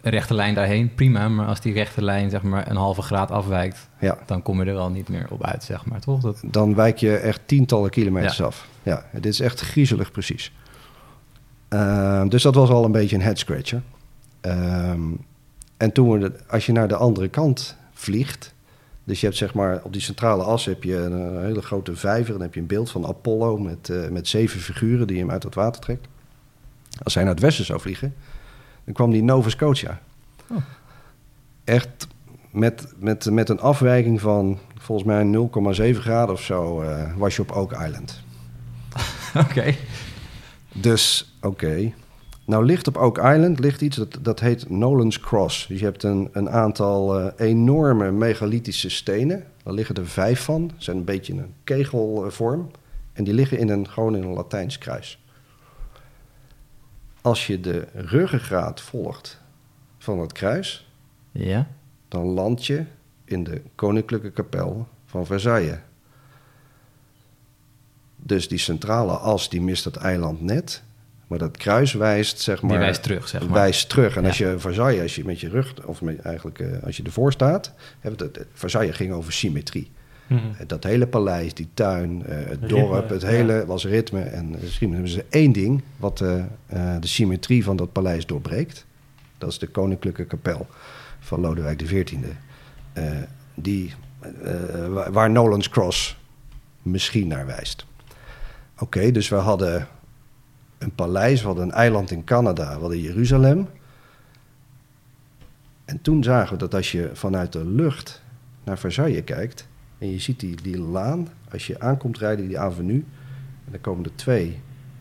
[0.00, 1.28] een rechte lijn daarheen, prima.
[1.28, 4.68] Maar als die rechte lijn, zeg maar, een halve graad afwijkt, Ja, dan kom je
[4.68, 6.20] er wel niet meer op uit, zeg maar, toch?
[6.20, 8.44] Dat, dan wijk je echt tientallen kilometers Ja.
[8.44, 8.68] af.
[8.82, 10.52] Ja, dit is echt griezelig precies.
[11.68, 13.82] Ehm, dus dat was al een beetje een head scratcher.
[14.40, 15.00] Ehm,
[15.76, 18.54] en toen we, de- als je naar de andere kant vliegt,
[19.04, 22.32] dus je hebt zeg maar op die centrale as heb je een, hele grote vijver,
[22.32, 25.42] dan heb je een beeld van Apollo met, eh, met zeven figuren die hem uit
[25.42, 26.06] het water trekt.
[27.02, 28.14] Als hij naar het westen zou vliegen,
[28.90, 30.00] dan kwam die Nova Scotia.
[30.48, 30.56] Oh.
[31.64, 32.06] Echt
[32.50, 35.48] met, met, met een afwijking van volgens mij
[35.94, 38.20] 0,7 graden of zo eh, was je op Oak Island.
[39.46, 39.74] oké.
[40.72, 41.92] Dus oké.
[42.44, 45.66] Nou ligt op Oak Island ligt iets dat, dat heet Nolan's Cross.
[45.66, 49.44] Dus je hebt een, een aantal eh, enorme megalithische stenen.
[49.62, 50.70] Daar liggen er vijf van.
[50.76, 52.70] Ze zijn een beetje een kegelvorm.
[53.12, 55.18] En die liggen in een, gewoon in een Latijns kruis.
[57.22, 59.40] Als je de ruggengraat volgt
[59.98, 60.88] van het kruis,
[61.32, 61.66] Ja?
[62.08, 62.84] dan land je
[63.24, 65.78] in de koninklijke kapel van Versailles.
[68.16, 70.82] Dus die centrale as die mist het eiland net,
[71.26, 73.52] maar dat kruis wijst zeg maar Die wijst terug, zeg maar.
[73.52, 74.16] wijst terug.
[74.16, 74.28] En Ja.
[74.28, 77.32] als je Versailles, als je met je rug of met, eigenlijk eh, als je ervoor
[77.32, 79.90] staat, het- Versailles ging over symmetrie.
[80.30, 80.40] Mhm.
[80.58, 83.28] Eh, Dat hele paleis, die tuin, eh, het Ritme, dorp, het ja.
[83.28, 84.20] hele was ritme.
[84.20, 86.44] En misschien hebben ze één ding wat eh,
[87.00, 88.86] de symmetrie van dat paleis doorbreekt.
[89.38, 90.66] Dat is de koninklijke kapel
[91.20, 92.16] van Lodewijk XIV.
[93.54, 93.94] Die,
[94.88, 96.18] waar- waar Nolan's Cross
[96.82, 97.86] misschien naar wijst.
[98.78, 99.86] Oké, dus we hadden
[100.78, 103.68] een paleis, we hadden een eiland in Canada, we hadden Jeruzalem.
[105.84, 108.22] En toen zagen we dat als je vanuit de lucht
[108.64, 109.68] naar Versailles kijkt...
[110.00, 113.04] en je ziet die, die laan, als je aankomt rijden, die avenue...
[113.64, 114.60] en dan komen er twee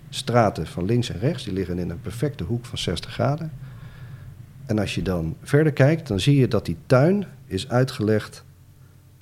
[0.10, 1.44] straten van links en rechts...
[1.44, 3.52] die liggen in een perfecte hoek van 60 graden.
[4.66, 8.44] En als je dan verder kijkt, dan zie je dat die tuin is uitgelegd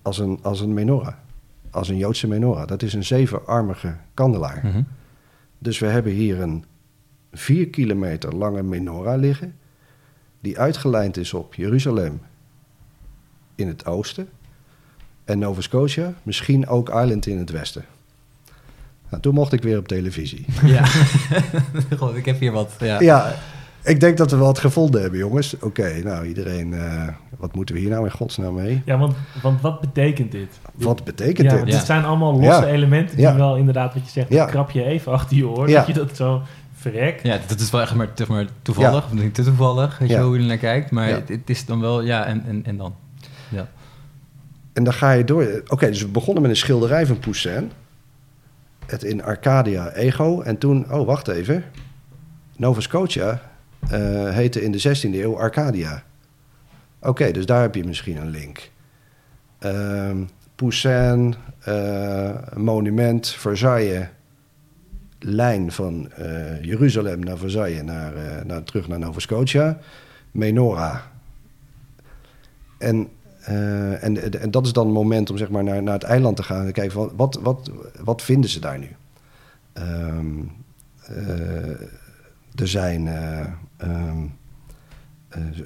[0.02, 1.14] als een, als een menorah.
[1.72, 2.68] Als een Joodse menorah.
[2.68, 4.62] Dat is een zevenarmige kandelaar.
[4.64, 4.82] Mhm.
[5.60, 6.66] Dus we hebben hier een
[7.32, 9.56] vier kilometer lange menorah liggen,
[10.40, 12.22] die uitgelijnd is op Jeruzalem
[13.56, 14.30] in het oosten
[15.28, 17.86] en Nova Scotia, misschien ook Ireland in het westen.
[19.10, 20.46] Nou, toen mocht ik weer op televisie.
[20.66, 20.86] Ja.
[22.00, 22.72] God, ik heb hier wat.
[22.80, 23.00] Ja.
[23.02, 23.36] Ja,
[23.84, 25.56] ik denk dat we wat gevonden hebben, jongens.
[25.60, 28.82] Oké, nou iedereen, eh, wat moeten we hier nou in godsnaam mee?
[28.86, 30.60] Ja, want, want wat betekent dit?
[30.74, 31.68] Wat betekent ja, dit?
[31.68, 31.78] Ja.
[31.78, 32.68] dit zijn allemaal losse Ja.
[32.68, 33.36] elementen die Ja.
[33.36, 34.46] wel inderdaad, wat je zegt, Ja.
[34.46, 35.78] krap je even achter je oor, Ja.
[35.78, 36.42] dat je dat zo
[36.76, 37.24] verrekt.
[37.24, 39.06] Ja, dat is wel echt maar, zeg maar toevallig.
[39.06, 40.22] Of niet te toevallig, weet je Ja.
[40.24, 40.92] hoe je er naar kijkt.
[40.92, 41.16] Maar Ja.
[41.16, 42.96] het, het is dan wel, ja, en, en, en dan?
[43.50, 43.68] Ja.
[44.78, 45.64] En dan ga je door.
[45.68, 47.72] Oké, dus we begonnen met een schilderij van Poussin.
[48.86, 50.42] Het in Arcadia Ego.
[50.42, 51.64] En toen, oh wacht even.
[52.58, 53.42] Nova Scotia
[53.90, 56.04] eh, heette in de 16e eeuw Arcadia.
[57.00, 58.72] Oké, dus daar heb je misschien een link.
[59.60, 60.24] Ehm
[60.56, 64.08] Poussin, eh, monument, Versailles.
[65.20, 68.14] Lijn van eh, Jeruzalem naar Versailles, naar,
[68.46, 69.80] naar, terug naar Nova Scotia.
[70.32, 71.00] Menorah.
[72.78, 73.10] En
[73.48, 76.36] eh, en, en dat is dan het moment om zeg maar, naar, naar het eiland
[76.36, 77.72] te gaan en kijken wat, wat,
[78.04, 78.96] wat vinden ze daar nu?
[81.08, 81.82] Eh,
[82.56, 84.24] er zijn eh, ehm, eh,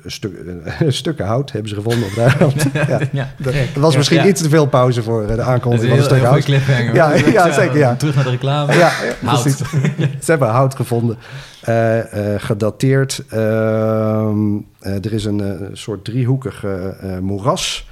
[0.06, 0.34] stuk,
[0.88, 2.65] stukken hout hebben ze gevonden op het eiland.
[2.89, 3.00] ja.
[3.12, 3.28] ja.
[3.74, 4.26] Er was misschien Ja.
[4.28, 6.45] iets te veel pauze voor eh, de aankondiging van een stuk hout.
[6.93, 7.95] Ja, ja, zeker, ja.
[7.95, 8.74] Terug naar de reclame.
[8.74, 8.91] Ja,
[9.26, 9.41] Hout.
[9.41, 9.58] precies.
[10.26, 11.17] Ze hebben hout gevonden,
[11.62, 13.24] eh, eh, gedateerd.
[13.30, 17.88] Ehm, eh, er is een eh, soort driehoekig eh, eh, moeras.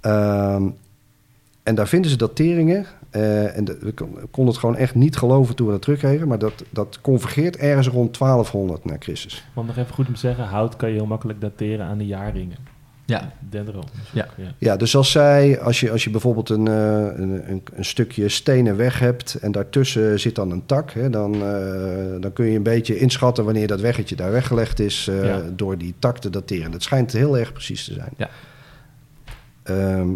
[0.00, 0.62] Ehm,
[1.62, 2.86] en daar vinden ze dateringen.
[3.16, 6.28] Eh, en de- we kon- konden het gewoon echt niet geloven toen we dat terugkregen.
[6.28, 9.44] Maar dat, dat convergeert ergens rond 1200 na Christus.
[9.52, 12.06] Want nog even goed om te zeggen, hout kan je heel makkelijk dateren aan de
[12.06, 12.56] jaarringen.
[13.04, 13.84] Ja, Dendron.
[14.12, 14.26] Ja.
[14.36, 14.44] ja.
[14.58, 16.74] Ja, dus als zij, als je, als je bijvoorbeeld een, eh,
[17.16, 21.34] een, een, een stukje stenen weg hebt en daartussen zit dan een tak, hè, dan,
[21.34, 25.42] eh, dan kun je een beetje inschatten wanneer dat weggetje daar weggelegd is eh, Ja.
[25.56, 26.70] door die tak te dateren.
[26.70, 28.10] Dat schijnt heel erg precies te zijn.
[28.16, 28.28] Ja.
[29.62, 30.08] Ehm,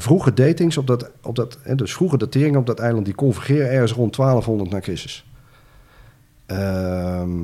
[0.00, 3.70] vroege datings op dat, op dat, hè, dus vroege dateringen op dat eiland, die convergeren
[3.70, 5.24] ergens rond 1200 na Christus.
[6.46, 7.42] Ehm,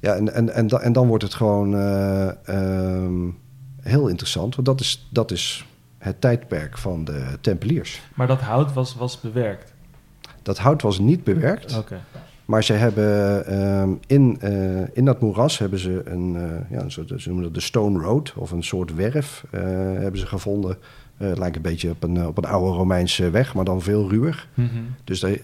[0.00, 3.28] ja, en, en, en, en dan wordt het gewoon eh, ehm,
[3.80, 5.66] heel interessant, want dat is, dat is
[5.98, 8.02] het tijdperk van de Tempeliers.
[8.14, 9.72] Maar dat hout was, was bewerkt.
[10.42, 12.00] Dat hout was niet bewerkt, Oké.
[12.44, 16.90] maar ze hebben ehm, in, eh, in dat moeras hebben ze een, eh, ja, een
[16.90, 20.76] soort, ze noemen dat de Stone Road of een soort werf hebben ze gevonden.
[21.16, 23.82] Eh, het lijkt een beetje op een, eh, op een oude Romeinse weg, maar dan
[23.82, 24.48] veel ruwer.
[24.54, 24.68] Mhm.
[25.04, 25.40] Dus er,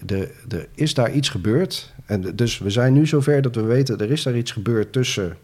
[0.75, 1.93] is daar iets gebeurd.
[2.05, 4.91] En de- dus we zijn nu zover dat we weten, er is daar iets gebeurd
[4.91, 5.37] tussen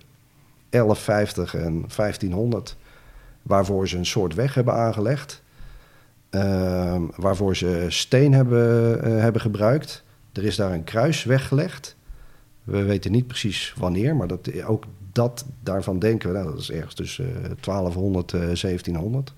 [0.70, 2.78] 1150 en 1500,
[3.42, 5.44] waarvoor ze een soort weg hebben aangelegd.
[6.30, 10.04] Ehm, waarvoor ze steen hebben, eh, hebben gebruikt.
[10.34, 11.96] Er is daar een kruis weggelegd.
[12.63, 16.72] We weten niet precies wanneer, maar dat, ook dat, daarvan denken we, nou, dat is
[16.72, 19.34] ergens tussen eh, 1200 en 1700.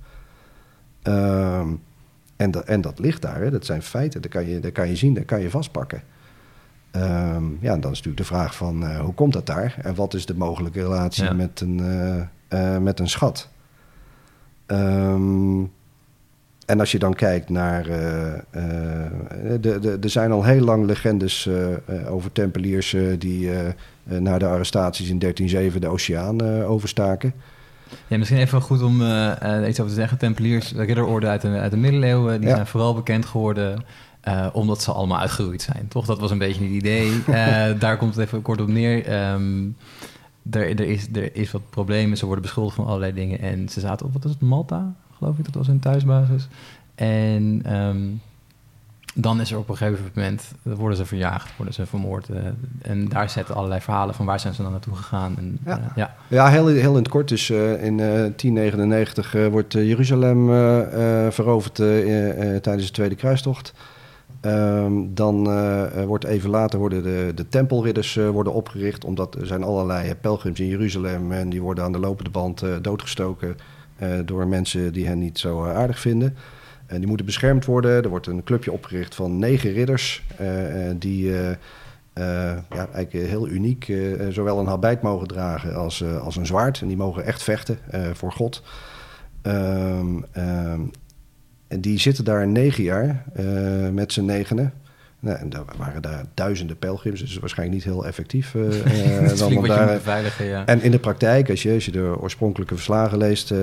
[1.01, 1.67] Ehm,
[2.35, 3.51] en, dat, en dat ligt daar, hè.
[3.51, 6.01] dat zijn feiten, dat kan je, dat kan je zien, dat kan je vastpakken.
[6.91, 9.75] Ehm, ja, en dan is natuurlijk de vraag van eh, hoe komt dat daar?
[9.81, 11.33] En wat is de mogelijke relatie Ja.
[11.33, 13.49] met, een, eh, eh, met een schat?
[14.65, 15.63] Ehm,
[16.65, 17.83] en als je dan kijkt naar.
[17.83, 21.49] de, de, er zijn al heel lang legendes
[22.07, 23.49] over tempeliers die
[24.03, 27.33] na de arrestaties in 1307 de oceaan overstaken.
[28.07, 30.17] Ja, misschien even goed om eh, eh, iets over te zeggen.
[30.17, 32.55] Tempeliers, de ridderorde uit de, uit de middeleeuwen, die Ja.
[32.55, 33.83] zijn vooral bekend geworden
[34.21, 35.87] eh, omdat ze allemaal uitgeroeid zijn.
[35.87, 36.05] Toch?
[36.05, 37.11] Dat was een beetje het idee.
[37.79, 39.05] Daar komt het even kort op neer.
[39.05, 39.63] Ehm,
[40.51, 42.17] er, er, is, er is wat problemen.
[42.17, 43.39] Ze worden beschuldigd van allerlei dingen.
[43.39, 45.45] En ze zaten op, wat was het, Malta, geloof ik.
[45.45, 46.47] Dat was hun thuisbasis.
[46.95, 47.97] En ehm,
[49.21, 52.29] dan is er op een gegeven moment, worden ze verjaagd, worden ze vermoord.
[52.29, 52.41] eh,
[52.81, 55.35] en daar zetten allerlei verhalen van waar zijn ze dan naartoe gegaan.
[55.37, 55.77] En, Ja.
[55.77, 56.15] eh, ja.
[56.27, 57.27] Ja, heel, heel in het kort.
[57.27, 60.47] Dus eh, in eh 1099 eh, wordt Jeruzalem
[61.31, 61.73] veroverd
[62.63, 63.73] tijdens de Tweede Kruistocht.
[64.41, 69.05] Ehm, dan eh, wordt even later worden de, de tempelridders worden opgericht.
[69.05, 71.31] Omdat er zijn allerlei pelgrims in Jeruzalem.
[71.31, 73.57] En die worden aan de lopende band doodgestoken
[74.25, 76.35] door mensen die hen niet zo aardig vinden.
[76.89, 78.03] En die moeten beschermd worden.
[78.03, 80.23] Er wordt een clubje opgericht van negen ridders.
[80.37, 81.51] eh, eh, die eh,
[82.69, 83.93] ja, eigenlijk heel uniek
[84.29, 86.81] zowel een habit mogen dragen als, als een zwaard.
[86.81, 87.77] En die mogen echt vechten
[88.13, 88.63] voor God.
[89.41, 90.81] Ehm, ehm,
[91.67, 93.25] en die zitten daar negen jaar
[93.91, 94.73] met z'n negenen.
[95.19, 98.51] Nou, en daar waren daar duizenden pelgrims, dus waarschijnlijk niet heel effectief.
[99.27, 100.65] Dat dan je daar, ja.
[100.65, 103.53] en in de praktijk, als je, als je de oorspronkelijke verslagen leest,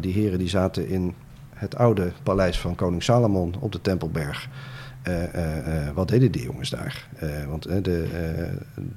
[0.00, 1.14] die heren die zaten in
[1.54, 4.48] het oude paleis van koning Salomon op de Tempelberg.
[5.04, 7.08] Eh, eh, eh, wat deden die jongens daar?
[7.48, 8.08] Want de,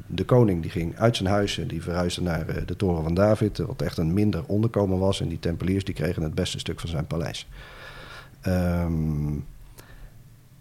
[0.05, 3.57] de koning die ging uit zijn huis en die verhuisde naar de toren van David,
[3.57, 5.21] wat echt een minder onderkomen was.
[5.21, 7.47] En die tempeliers die kregen het beste stuk van zijn paleis.
[8.41, 9.33] Ehm,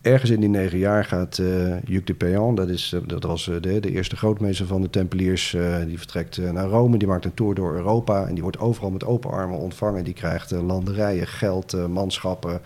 [0.07, 1.37] ergens in die negen jaar gaat
[1.85, 4.91] Hugues de Péan, dat, is, eh, dat was eh, de, de eerste grootmeester van de
[4.91, 6.99] Tempeliers, die vertrekt naar Rome.
[6.99, 10.05] Die maakt een tour door Europa en die wordt overal met open armen ontvangen.
[10.05, 12.61] Die krijgt landerijen, geld, manschappen.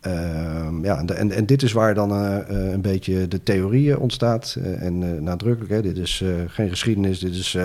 [0.00, 4.58] Ehm, ja, en, en, dit is waar dan een beetje de theorieën ontstaat.
[4.78, 7.56] En nadrukkelijk, hè, dit is geen geschiedenis, dit is,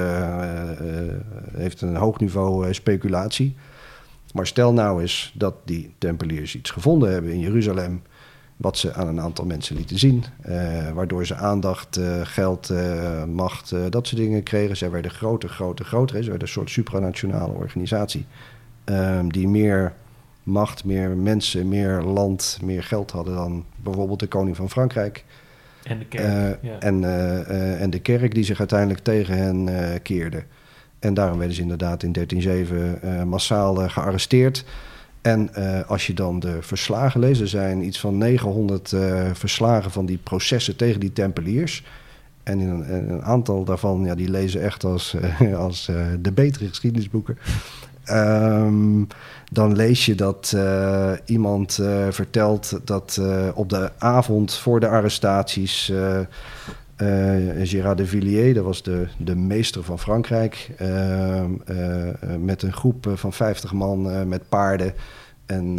[1.54, 3.56] heeft een hoog niveau speculatie.
[4.34, 8.02] Maar stel nou eens dat die Tempeliers iets gevonden hebben in Jeruzalem
[8.58, 10.24] wat ze aan een aantal mensen lieten zien.
[10.42, 14.78] eh, waardoor ze aandacht, eh, geld, eh, macht, dat soort dingen kregen.
[14.78, 16.16] Zij werden groter, groter, groter.
[16.24, 18.26] Ze werden een soort supranationale organisatie.
[18.84, 19.94] ehm, die meer
[20.44, 25.24] macht, meer mensen, meer land, meer geld hadden dan bijvoorbeeld de koning van Frankrijk.
[25.84, 26.58] En de kerk.
[26.62, 26.80] Ja.
[26.80, 27.04] en,
[27.80, 29.70] en de kerk die zich uiteindelijk tegen hen
[30.02, 30.44] keerde.
[31.00, 34.66] En daarom werden ze inderdaad in 1307 eh, massaal gearresteerd.
[35.28, 39.92] En eh, als je dan de verslagen leest, er zijn iets van 900 eh, verslagen
[39.92, 41.84] van die processen tegen die tempeliers.
[42.44, 47.38] En in een, aantal daarvan, ja, die lezen echt als, eh, als de betere geschiedenisboeken.
[48.04, 49.04] Ehm,
[49.52, 50.58] dan lees je dat
[51.26, 53.22] iemand vertelt dat
[53.54, 55.92] op de avond voor de arrestaties.
[56.98, 62.62] Eh, Gérard de Villiers, dat was de, de meester van Frankrijk, ehm, eh, eh, met
[62.62, 64.94] een groep van 50 man met paarden.
[65.46, 65.78] En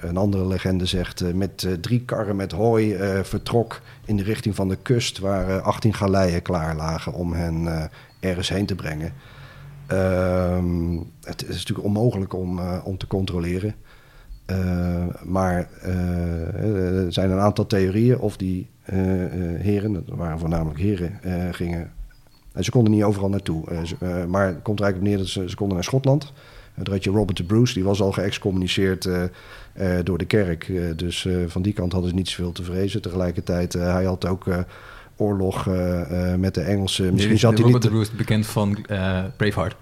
[0.00, 4.76] een andere legende zegt met drie karren met hooi vertrok in de richting van de
[4.76, 9.12] kust, waar eh, 18 galeien klaar lagen om hen ergens heen te brengen.
[9.86, 13.74] Ehm, het is natuurlijk onmogelijk om, om te controleren.
[15.24, 21.90] Maar er zijn een aantal theorieën of die heren, dat waren voornamelijk heren, eh, gingen.
[22.52, 23.70] En ze konden niet overal naartoe.
[23.70, 25.84] Eh, ze- eh, maar het komt er eigenlijk op neer dat ze, ze konden naar
[25.84, 26.32] Schotland.
[26.74, 29.22] Daar had je Robert de Bruce, die was al geëxcommuniceerd eh,
[29.72, 30.68] eh, door de kerk.
[30.68, 33.02] Eh, dus eh, van die kant hadden ze niet zoveel te vrezen.
[33.02, 34.58] Tegelijkertijd, eh, hij had ook eh,
[35.16, 37.12] oorlog eh, eh, met de Engelsen.
[37.14, 37.92] Misschien zat hij Robert niet...
[37.92, 39.76] de Bruce, bekend van eh, Braveheart.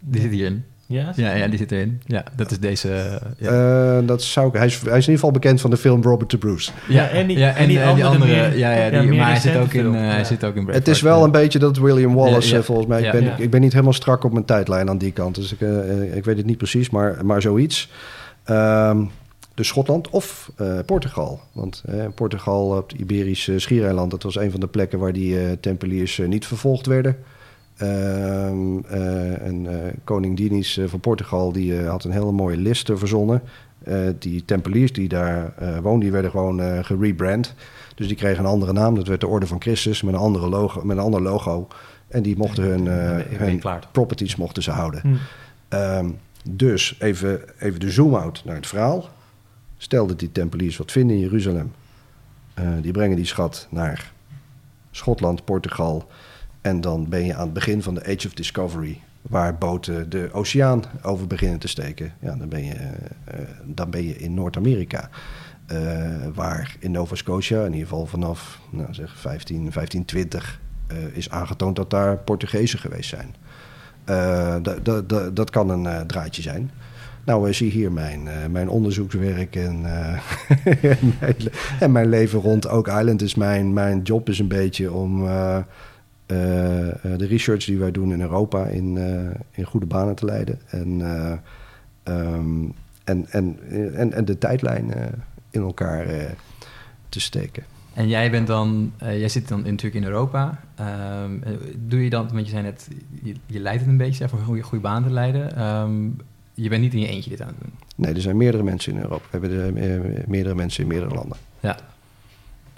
[0.00, 0.64] Die zit hierin.
[0.90, 2.00] Ja, Ja, ja, die zit erin.
[2.06, 2.92] Ja, dat is deze...
[2.92, 3.96] eh, ja.
[3.98, 6.02] Eh, dat zou ik, hij, is, hij is in ieder geval bekend van de film
[6.02, 6.70] Robert de Bruce.
[6.88, 9.56] Ja, en die- ja, en die andere meer- ja, ja, ja, die, maar hij zit,
[9.56, 11.24] ook in, eh, hij zit ook in Het is wel ja.
[11.24, 12.62] een beetje dat William Wallace, Ja, ja.
[12.62, 13.00] volgens mij.
[13.00, 13.36] Ja, ik, ben, ja.
[13.36, 15.34] ik ben niet helemaal strak op mijn tijdlijn aan die kant.
[15.34, 15.60] Dus ik,
[16.14, 17.90] ik weet het niet precies, maar, maar zoiets.
[18.44, 19.04] Ehm,
[19.54, 21.40] dus Schotland of eh, Portugal.
[21.52, 21.82] Want
[22.14, 24.10] Portugal op het Iberische schiereiland...
[24.10, 27.16] dat was een van de plekken waar die eh, tempeliers niet vervolgd werden.
[27.80, 32.56] Ehm, eh, en eh, koning Dinis eh, van Portugal die, eh, had een hele mooie
[32.56, 33.42] list verzonnen.
[33.84, 37.54] Eh, die tempeliers die daar eh woonden, die werden gewoon eh gerebrand.
[37.94, 38.94] Dus die kregen een andere naam.
[38.94, 41.68] Dat werd de Orde van Christus met een, andere logo, met een ander logo.
[42.08, 45.00] En die mochten hun, eh, properties mochten ze houden.
[45.00, 45.14] Hm.
[45.68, 46.10] Ehm,
[46.50, 49.08] dus even, even de zoom-out naar het verhaal.
[49.76, 51.72] Stel dat die tempeliers wat vinden in Jeruzalem.
[52.54, 54.12] Eh, die brengen die schat naar
[54.90, 56.08] Schotland, Portugal.
[56.60, 59.00] En dan ben je aan het begin van de Age of Discovery...
[59.22, 62.12] waar boten de oceaan over beginnen te steken.
[62.20, 65.08] Ja, dan ben je, eh, dan ben je in Noord-Amerika.
[65.66, 65.78] Eh,
[66.34, 70.60] waar in Nova Scotia, in ieder geval vanaf nou zeg 15, 1520...
[70.86, 73.34] eh, is aangetoond dat daar Portugezen geweest zijn.
[74.62, 76.70] Da- dat kan een draadje zijn.
[77.24, 79.84] Nou, zie hier mijn, mijn onderzoekswerk en,
[80.80, 81.36] en, mijn,
[81.80, 83.18] en mijn leven rond Oak Island.
[83.18, 85.28] Dus mijn, mijn job is een beetje om
[87.18, 90.58] de research die wij doen in Europa in, eh, in goede banen te leiden.
[90.66, 91.32] En, eh,
[92.02, 92.64] ehm,
[93.04, 93.58] en, en,
[93.94, 95.06] en, en de tijdlijn eh,
[95.50, 96.30] in elkaar eh,
[97.08, 97.64] te steken.
[97.94, 100.60] En jij bent dan, eh, jij zit dan in, natuurlijk in Europa.
[100.74, 102.88] Ehm, eh, doe je dan, want je zei net,
[103.22, 105.56] je, je leidt het een beetje, voor een goede, goede baan te leiden.
[105.56, 106.08] Ehm,
[106.54, 107.72] je bent niet in je eentje dit aan het doen.
[107.96, 109.24] Nee, er zijn meerdere mensen in Europa.
[109.30, 111.36] We hebben er, eh, meerdere mensen in meerdere landen.
[111.60, 111.76] Ja.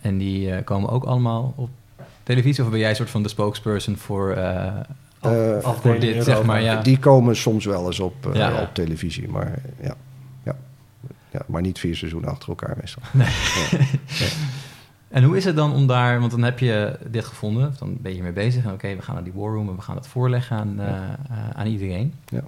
[0.00, 1.70] En die eh, komen ook allemaal op
[2.22, 2.64] televisie?
[2.64, 4.66] Of ben jij een soort van de spokesperson voor, eh,
[5.20, 6.24] Eh, voor dit, Europa.
[6.24, 6.62] zeg maar?
[6.62, 6.82] Ja.
[6.82, 8.62] Die komen soms wel eens op, eh, Ja.
[8.62, 9.94] op televisie, maar ja.
[10.42, 10.56] Ja.
[11.30, 11.42] ja.
[11.46, 13.02] Maar niet vier seizoenen achter elkaar meestal.
[15.08, 17.96] En hoe is het dan om daar, want dan heb je dit gevonden, of dan
[18.00, 18.66] ben je mee bezig.
[18.66, 20.80] Oké, we gaan naar die war room en we gaan het voorleggen aan,
[21.54, 22.14] aan iedereen.
[22.28, 22.42] Ja.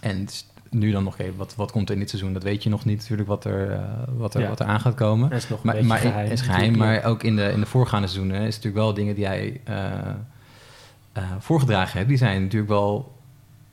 [0.00, 0.26] En
[0.74, 2.32] nu dan nog even, wat, wat komt er in dit seizoen?
[2.32, 3.78] Dat weet je nog niet natuurlijk wat er, eh,
[4.16, 4.48] wat er, Ja.
[4.48, 5.30] wat er aan gaat komen.
[5.30, 6.30] Dat is nog een Maar, beetje maar geheim.
[6.30, 9.24] is geheim, maar ook in de, in de voorgaande seizoenen is natuurlijk wel dingen die
[9.24, 9.88] jij eh,
[11.12, 12.08] eh, voorgedragen hebt.
[12.08, 13.12] Die zijn natuurlijk wel,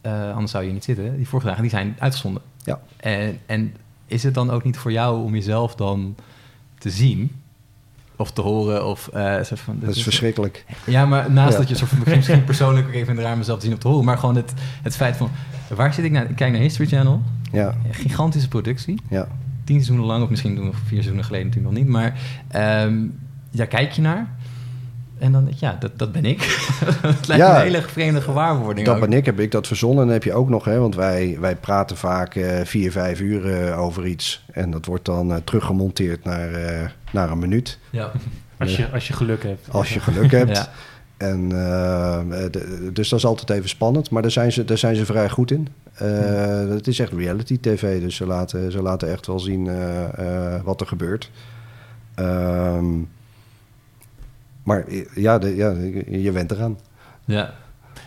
[0.01, 2.41] eh, anders zou je niet zitten, die voorgedragen, die zijn uitgezonden.
[2.63, 2.79] Ja.
[2.97, 6.15] En, en is het dan ook niet voor jou om jezelf dan
[6.77, 7.40] te zien
[8.21, 9.77] of te horen of eh, soort van...
[9.79, 10.65] Dat is verschrikkelijk.
[10.85, 11.57] Ja, maar naast Ja.
[11.57, 14.05] dat je soort van misschien persoonlijk ook even raar mezelf te zien of te horen,
[14.05, 15.29] maar gewoon het, het feit van
[15.75, 16.29] waar zit ik naar?
[16.29, 19.27] Ik kijk naar History Channel, Ja, gigantische productie ja.
[19.63, 22.97] tien seizoenen lang, of misschien doen we vier seizoenen geleden natuurlijk nog niet, maar ehm
[23.51, 24.27] daar kijk je naar.
[25.21, 26.41] En dan ja, dat, dat ben ik.
[27.01, 27.49] het lijkt Ja.
[27.51, 28.85] me een hele vreemde gewaarwording.
[28.87, 29.01] Dat ook.
[29.01, 29.99] ben ik, heb ik dat verzonnen.
[29.99, 33.19] En dan heb je ook nog, hè, want wij, wij praten vaak eh, vier, vijf
[33.19, 34.45] uur eh, over iets.
[34.51, 37.79] En dat wordt dan eh, teruggemonteerd naar, eh, naar een minuut.
[37.89, 38.11] Ja.
[38.57, 39.67] Als je, als je geluk hebt.
[39.71, 40.57] Als je geluk hebt.
[41.17, 41.27] Ja.
[41.27, 44.09] En, eh, de- dus dat is altijd even spannend.
[44.09, 45.67] Maar daar zijn ze, daar zijn ze vrij goed in.
[45.93, 46.07] Eh,
[46.69, 48.01] Het is echt reality tv.
[48.01, 50.03] Dus ze laten, ze laten echt wel zien eh,
[50.55, 51.31] eh, wat er gebeurt.
[52.15, 52.85] Ehm,
[54.71, 55.69] maar ja, de, ja,
[56.19, 56.77] je went eraan.
[57.25, 57.53] ja.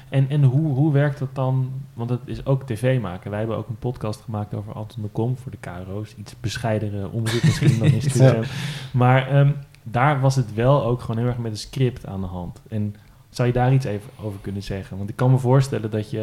[0.08, 1.72] En, en hoe, hoe werkt dat dan?
[1.94, 3.30] Want het is ook tv maken.
[3.30, 6.14] Wij hebben ook een podcast gemaakt over Anton de Kom voor de KRO's.
[6.18, 8.04] Iets bescheidere omroep misschien dan is.
[8.14, 8.40] Ja.
[8.92, 9.50] Maar ehm,
[9.82, 12.60] daar was het wel ook gewoon heel erg met een script aan de hand.
[12.68, 12.94] En
[13.30, 14.96] zou je daar iets even over kunnen zeggen?
[14.96, 16.18] Want ik kan me voorstellen dat je...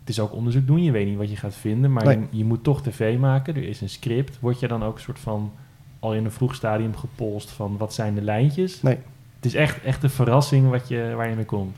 [0.00, 1.92] Het is ook onderzoek doen, je weet niet wat je gaat vinden.
[1.92, 2.18] Maar Nee.
[2.30, 4.40] je, je moet toch tv maken, er is een script.
[4.40, 5.52] Word je dan ook een soort van
[5.98, 8.82] al in een vroeg stadium gepolst van wat zijn de lijntjes?
[8.82, 8.98] Nee.
[9.44, 11.76] Het is echt, echt een verrassing wat je, waar je mee komt.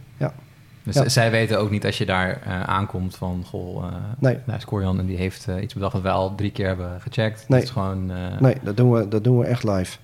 [0.82, 1.08] Dus Ja.
[1.08, 4.38] zij weten ook niet als je daar eh, aankomt van, goh, eh Nee.
[4.44, 7.00] nou is Corian en die heeft eh, iets bedacht wat wij al drie keer hebben
[7.00, 7.38] gecheckt.
[7.48, 7.58] Nee.
[7.60, 8.10] Dat is gewoon...
[8.10, 9.96] eh, Nee, dat doen we, dat doen we echt live.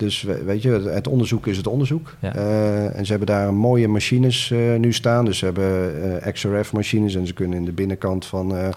[0.00, 2.14] Dus we- weet je, het onderzoek is het onderzoek.
[2.20, 2.34] Ja.
[2.34, 5.24] Eh, en ze hebben daar mooie machines eh, nu staan.
[5.24, 8.68] Dus ze hebben eh, XRF-machines en ze kunnen in de binnenkant van, Oh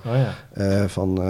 [0.55, 0.87] ja.
[0.87, 1.21] van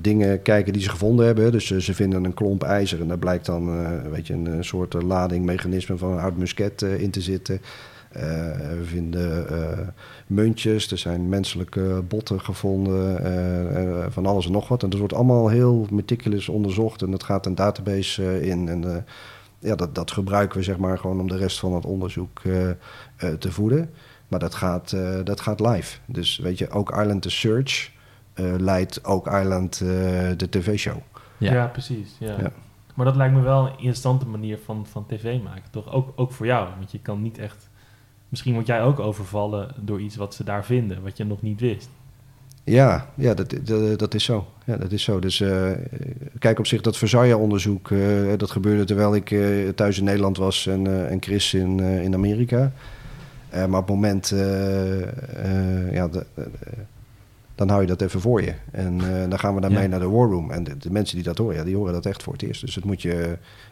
[0.00, 1.52] dingen kijken die ze gevonden hebben.
[1.52, 3.70] Dus ze vinden een klomp ijzer en daar blijkt dan
[4.10, 7.60] weet je, een, soort ladingmechanisme van een oud musket in te zitten.
[8.14, 8.22] Eh,
[8.78, 9.88] we vinden eh,
[10.26, 14.82] muntjes, er zijn menselijke botten gevonden, eh, van alles en nog wat.
[14.82, 18.68] En dat wordt allemaal heel meticulous onderzocht en dat gaat een database in.
[18.68, 19.02] En eh,
[19.58, 22.70] ja, dat, dat gebruiken we zeg maar gewoon om de rest van het onderzoek eh,
[22.70, 22.76] eh,
[23.38, 23.90] te voeden.
[24.28, 25.98] Maar dat gaat, eh, dat gaat live.
[26.06, 27.90] Dus weet je, ook Island The Search
[28.34, 29.88] eh, leidt ook Island eh,
[30.36, 30.96] de tv-show.
[31.38, 31.52] Ja.
[31.52, 32.16] Ja, precies.
[32.18, 32.34] Ja.
[32.38, 32.52] Ja.
[32.94, 35.92] Maar dat lijkt me wel een interessante manier van, van tv maken, toch?
[35.92, 37.70] Ook, ook voor jou, want je kan niet echt...
[38.34, 41.60] Misschien word jij ook overvallen door iets wat ze daar vinden, wat je nog niet
[41.60, 41.88] wist.
[42.64, 44.46] Ja, ja dat, dat, dat is zo.
[44.64, 45.18] Ja, dat is zo.
[45.18, 45.70] Dus eh,
[46.38, 47.98] kijk op zich, dat Versailles-onderzoek, eh,
[48.36, 52.72] dat gebeurde terwijl ik eh, thuis in Nederland was en, en Chris in, in Amerika.
[53.52, 54.28] Maar op het moment,
[55.92, 56.26] ja, de-
[57.54, 58.52] dan hou je dat even voor je.
[58.70, 59.88] En dan gaan we daarmee Ja.
[59.88, 60.50] naar de war room.
[60.50, 62.60] En de, de mensen die dat horen, ja, die horen dat echt voor het eerst.
[62.60, 63.12] Dus dat moet je,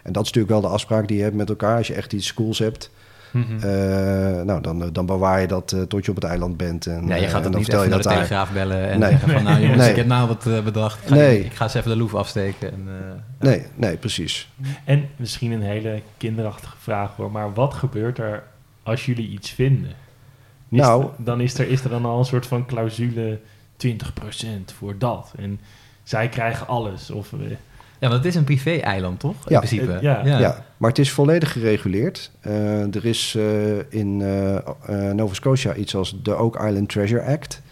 [0.02, 1.76] en dat is natuurlijk wel de afspraak die je hebt met elkaar.
[1.76, 2.90] Als je echt iets schools hebt,
[3.32, 3.54] Mhm.
[3.56, 6.86] eh, nou, dan, dan bewaar je dat eh, tot je op het eiland bent.
[6.86, 8.16] En, Ja, je eh, gaat dan dan niet vertel even je naar dat de daar.
[8.28, 9.10] Telegraaf bellen en Nee.
[9.10, 9.42] zeggen van...
[9.42, 9.90] nou jongens, Nee.
[9.90, 11.02] ik heb nou wat eh, bedacht.
[11.02, 11.44] Ik ga, Nee.
[11.44, 12.72] ik ga eens even de loef afsteken.
[12.72, 14.48] En, eh, Nee, nee, precies.
[14.84, 18.42] En misschien een hele kinderachtige vraag hoor, maar wat gebeurt er
[18.82, 19.90] als jullie iets vinden?
[20.70, 23.38] Is Nou- er- dan is er, is er dan al een soort van clausule
[23.76, 25.32] 20% voor dat.
[25.38, 25.60] En
[26.02, 27.10] zij krijgen alles.
[27.10, 27.38] Of, eh,
[28.02, 29.32] Ja, want het is een privé-eiland, toch?
[29.34, 29.58] In Ja.
[29.58, 29.92] principe.
[29.92, 30.26] Eh, ja.
[30.38, 30.64] Ja.
[30.76, 32.30] maar het is volledig gereguleerd.
[32.40, 34.22] Eh, er is eh, in
[34.86, 37.62] eh, Nova Scotia iets als de Oak Island Treasure Act.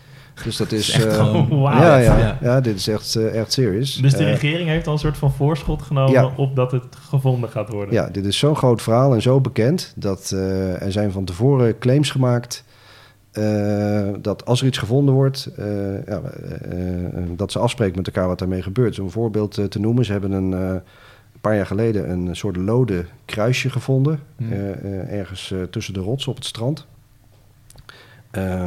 [0.44, 0.90] Dus dat is...
[0.90, 1.16] eh,
[1.48, 1.62] Wauw.
[1.62, 2.38] ja, ja, Ja.
[2.40, 2.60] ja.
[2.60, 3.94] dit is echt, eh, echt serious.
[3.94, 6.30] dus de regering heeft al een soort van voorschot genomen Ja.
[6.36, 7.94] op dat het gevonden gaat worden.
[7.94, 9.92] ja, dit is zo'n groot verhaal en zo bekend...
[9.96, 12.64] dat eh, er zijn van tevoren claims gemaakt...
[13.32, 18.28] eh, dat als er iets gevonden wordt, eh, ja, eh, dat ze afspreken met elkaar
[18.28, 18.98] wat daarmee gebeurt.
[18.98, 20.82] Om een voorbeeld te noemen, ze hebben een, een
[21.40, 24.20] paar jaar geleden een soort lode kruisje gevonden.
[24.36, 24.52] Hmm.
[24.52, 26.86] ergens tussen de rotsen op het strand.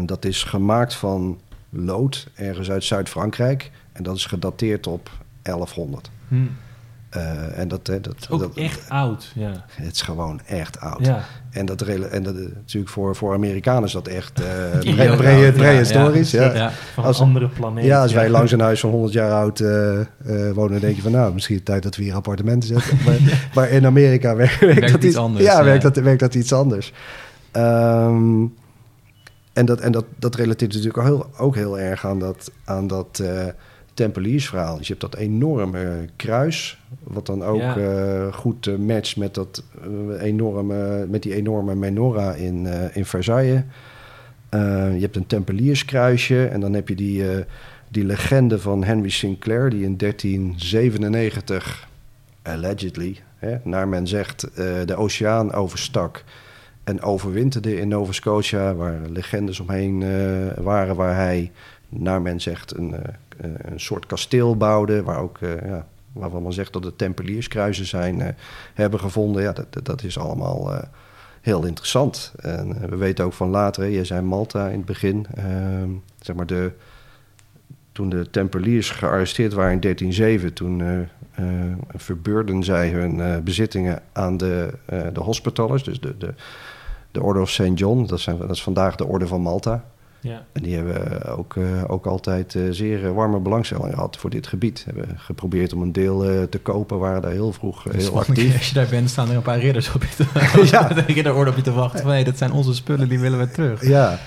[0.06, 1.40] Dat is gemaakt van
[1.70, 3.72] lood, ergens uit Zuid-Frankrijk.
[3.92, 5.10] En dat is gedateerd op
[5.42, 6.10] 1100.
[6.28, 6.46] Hm.
[7.14, 9.66] Eh, en dat, dat, ook dat, echt oud, ja.
[9.72, 11.06] Het is gewoon echt oud.
[11.06, 14.42] Ja, En dat, en dat eh, natuurlijk voor, voor Amerikanen is dat echt
[14.82, 16.32] Idioot pre- pre- oud, ja, prehistorisch.
[16.32, 16.72] Ja, ja.
[16.94, 17.86] Van Als- een andere planeet.
[17.86, 20.06] Ja, als wij langs een huis van 100 jaar oud eh, eh,
[20.54, 22.98] wonen, dan denk je van nou, misschien tijd dat we hier appartementen zetten.
[23.06, 26.36] maar, maar in Amerika werkt, werkt Werkt dat iets anders, Ja, werkt, dat, werkt dat
[26.36, 26.94] iets anders.
[27.52, 28.46] Ehm,
[29.54, 32.88] en dat, en dat, dat relateert natuurlijk ook heel, ook heel erg aan dat, aan
[32.88, 33.24] dat
[33.94, 34.78] Tempeliersverhaal.
[34.78, 37.78] Dus je hebt dat enorme kruis, wat dan ook Ja.
[37.78, 43.06] eh, goed eh, matcht met, dat, eh, enorme, met die enorme menorah in, eh, in
[43.06, 43.62] Versailles.
[44.50, 44.60] Eh,
[44.96, 47.46] je hebt een Tempelierskruisje en dan heb je die, eh,
[47.90, 51.88] die legende van Henry Sinclair, die in 1397,
[52.42, 56.24] allegedly, hè, naar men zegt, eh, de oceaan overstak
[56.84, 61.52] en overwinterde in Nova Scotia, waar legendes omheen eh, waren, waar hij,
[61.90, 66.44] naar men zegt, een, eh, eh, een soort kasteel bouwde, waar ook, eh, ja, waarvan
[66.44, 68.34] men zegt dat het Tempelierskruisen zijn, eh,
[68.74, 69.42] hebben gevonden.
[69.44, 70.84] Ja, dat, dat- is allemaal eh,
[71.42, 72.34] heel interessant.
[72.40, 76.36] En eh, we weten ook van later, je zei Malta in het begin, ehm, zeg
[76.36, 76.72] maar de,
[77.92, 81.00] toen de Tempeliers gearresteerd waren in 1307, toen eh
[81.34, 81.46] eh,
[81.96, 86.34] verbeurden zij hun eh, bezittingen aan de, eh de Hospitallers, dus de, de,
[87.12, 87.72] de Order of St.
[87.74, 88.06] John.
[88.06, 89.84] Dat, zijn, dat is vandaag de Orde van Malta.
[90.24, 90.46] Ja.
[90.52, 94.48] En die hebben ook, eh, ook altijd eh, zeer eh, warme belangstelling gehad voor dit
[94.48, 94.84] gebied.
[94.86, 98.20] Hebben geprobeerd om een deel eh, te kopen, waren daar heel vroeg eh, Dus heel
[98.20, 98.58] actief.
[98.58, 100.26] als je daar bent, staan er een paar ridders op je te,
[100.72, 100.92] Ja.
[100.98, 102.02] een ridderorde op je te wachten.
[102.02, 103.88] Van, hey, dat zijn onze spullen, die willen we terug.
[103.88, 104.20] Ja,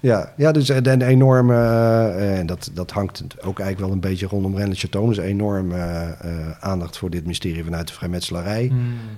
[0.00, 4.00] ja, ja dus een een enorme, eh, en dat, dat hangt ook eigenlijk wel een
[4.10, 5.08] beetje rondom Rennes Chateau.
[5.08, 8.66] Dus een enorme eh, aandacht voor dit mysterie vanuit de vrijmetselarij.
[8.66, 8.74] Hm.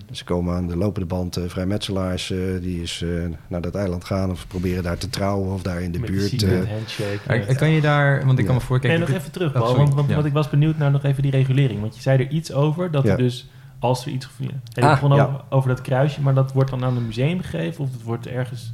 [0.06, 3.08] Dus ze komen aan de lopende band eh, vrijmetselaars eh, die eh,
[3.48, 6.42] naar dat eiland gaan of proberen daar te trouwen of daar in de Met buurt.
[6.42, 7.44] eh, handshake.
[7.48, 7.54] Ja.
[7.54, 8.98] Kan je daar, want ik kan me voorkijken...
[9.00, 9.76] Nee, nog even terug, Oh, Paul.
[9.76, 10.14] want want, Ja.
[10.14, 11.80] want ik was benieuwd naar nog even die regulering.
[11.80, 13.10] Want je zei er iets over, dat Ja.
[13.10, 14.28] er dus, als er iets...
[14.74, 17.84] Je Ah, over, over dat kruisje, maar dat wordt dan aan een museum gegeven?
[17.84, 18.72] Of dat wordt ergens...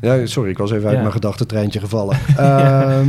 [0.00, 1.00] Ja, sorry, ik was even uit Ja.
[1.00, 2.18] mijn gedachtentreintje gevallen.
[2.36, 3.08] Ehm,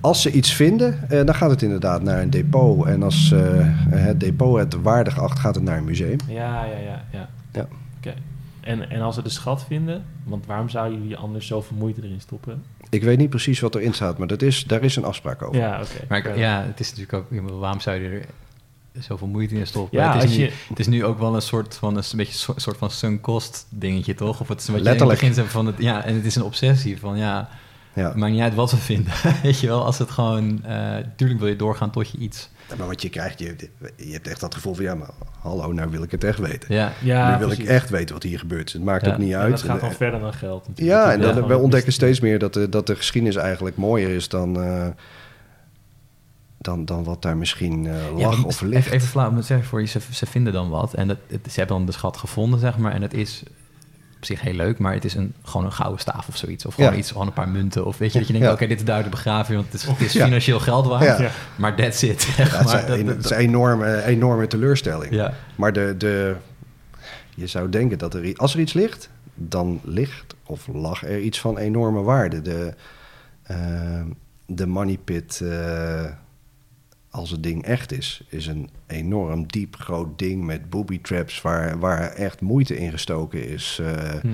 [0.00, 2.86] als ze iets vinden, eh, dan gaat het inderdaad naar een depot.
[2.86, 3.40] En als eh,
[3.90, 6.16] het depot het waardig acht, gaat het naar een museum.
[6.28, 7.04] Ja, ja, ja.
[7.12, 7.28] ja.
[7.52, 7.66] Ja.
[7.98, 8.14] Oké.
[8.60, 12.20] En, en als ze de schat vinden, want waarom zou je anders zoveel moeite erin
[12.20, 12.62] stoppen?
[12.90, 15.60] Ik weet niet precies wat erin staat, maar dat is, daar is een afspraak over.
[15.60, 16.04] Ja, oké.
[16.08, 16.62] Maar ik- Ja.
[16.66, 17.50] het is natuurlijk ook...
[17.60, 18.24] Waarom zou je er
[19.00, 19.98] zoveel moeite in stoppen?
[19.98, 21.96] Ja, het, is nu, je- het is nu ook wel een soort van...
[21.96, 24.40] Een beetje een soort van sunk cost dingetje, toch?
[24.40, 25.20] Of het is wat je Letterlijk.
[25.20, 25.72] in het begin zei van...
[25.74, 27.16] Het, ja, en het is een obsessie van...
[27.18, 27.48] Ja,
[27.94, 28.04] Ja.
[28.08, 29.12] het maakt niet uit wat we vinden.
[29.42, 30.64] Weet je wel, als het gewoon...
[30.64, 32.50] eh tuurlijk wil je doorgaan tot je iets...
[32.78, 33.56] Maar wat je krijgt, je,
[33.96, 34.84] je hebt echt dat gevoel van...
[34.84, 35.08] ja, maar
[35.40, 36.74] hallo, nou wil ik het echt weten.
[36.74, 37.64] Ja, Ja, nu wil precies.
[37.64, 38.72] ik echt weten wat hier gebeurt.
[38.72, 39.12] Het maakt Ja.
[39.12, 39.50] ook niet En uit.
[39.50, 40.96] dat gaat dan En- verder dan geld natuurlijk.
[40.98, 44.28] Ja, en dan, we ontdekken steeds meer dat de, dat de geschiedenis eigenlijk mooier is
[44.28, 44.86] dan, eh,
[46.64, 48.90] dan, dan wat daar misschien eh, lag of ligt.
[48.90, 50.94] Even flauw, zeg voor je, ze, ze vinden dan wat.
[50.94, 52.92] En dat, het, ze hebben dan de schat gevonden, zeg maar.
[52.92, 53.42] En het is
[54.16, 56.66] op zich heel leuk, maar het is een, gewoon een gouden staaf of zoiets.
[56.66, 56.98] Of gewoon Ja.
[56.98, 57.86] iets, gewoon een paar munten.
[57.86, 58.54] Of weet je, dat je denkt, Ja.
[58.54, 60.24] oké, dit is duidelijk begraven, want het is, het is Ja.
[60.24, 61.30] financieel geld waard.
[61.56, 62.22] Maar that's it.
[62.22, 62.80] zeg maar.
[62.82, 65.30] is, Dat- het is een enorme, enorme teleurstelling.
[65.56, 66.36] Maar de, de,
[67.34, 71.40] je zou denken dat er, als er iets ligt, dan ligt of lag er iets
[71.40, 72.42] van enorme waarde.
[72.42, 72.74] De,
[73.42, 73.56] eh,
[74.46, 76.04] de money pit, eh,
[77.14, 81.78] als het ding echt is, is een enorm diep groot ding met booby traps waar,
[81.78, 83.78] waar echt moeite in gestoken is.
[83.82, 84.28] eh, Hm.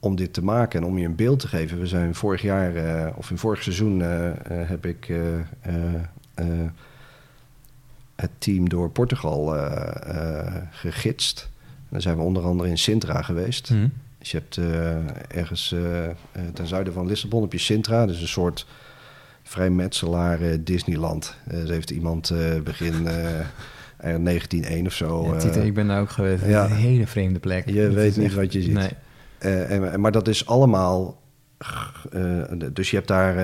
[0.00, 1.78] om dit te maken en om je een beeld te geven.
[1.78, 5.12] We zijn vorig jaar, eh, of in vorig seizoen, eh, heb ik
[8.14, 9.56] het team door Portugal
[10.70, 11.50] gegidst.
[11.88, 13.68] Dan zijn we onder andere in Sintra geweest.
[13.68, 13.88] Hm.
[14.18, 14.60] Dus je hebt
[15.34, 15.74] ergens
[16.52, 18.06] ten zuiden van Lissabon heb je Sintra.
[18.06, 18.66] Dus een soort
[19.46, 21.36] vrijmetselaar eh, Disneyland.
[21.48, 23.44] Eh dus heeft iemand eh, begin eh, eh,
[23.96, 25.24] 1901 of zo.
[25.32, 26.44] Ja, Tite, ik ben daar ook geweest.
[26.46, 26.64] Ja.
[26.64, 27.70] een hele vreemde plek.
[27.70, 28.72] Je weet niet echt- wat je ziet.
[28.74, 28.90] Nee.
[29.38, 31.20] En, maar dat is allemaal.
[32.72, 33.36] dus je hebt daar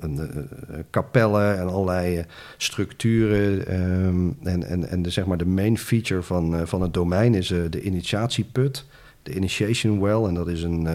[0.00, 0.20] een,
[0.90, 2.24] kapellen en allerlei
[2.56, 3.66] structuren.
[3.66, 7.46] ehm, en en, en de, zeg maar de main feature van, van het domein is
[7.70, 8.84] de initiatieput,
[9.22, 10.24] de initiation well.
[10.24, 10.88] En dat is een.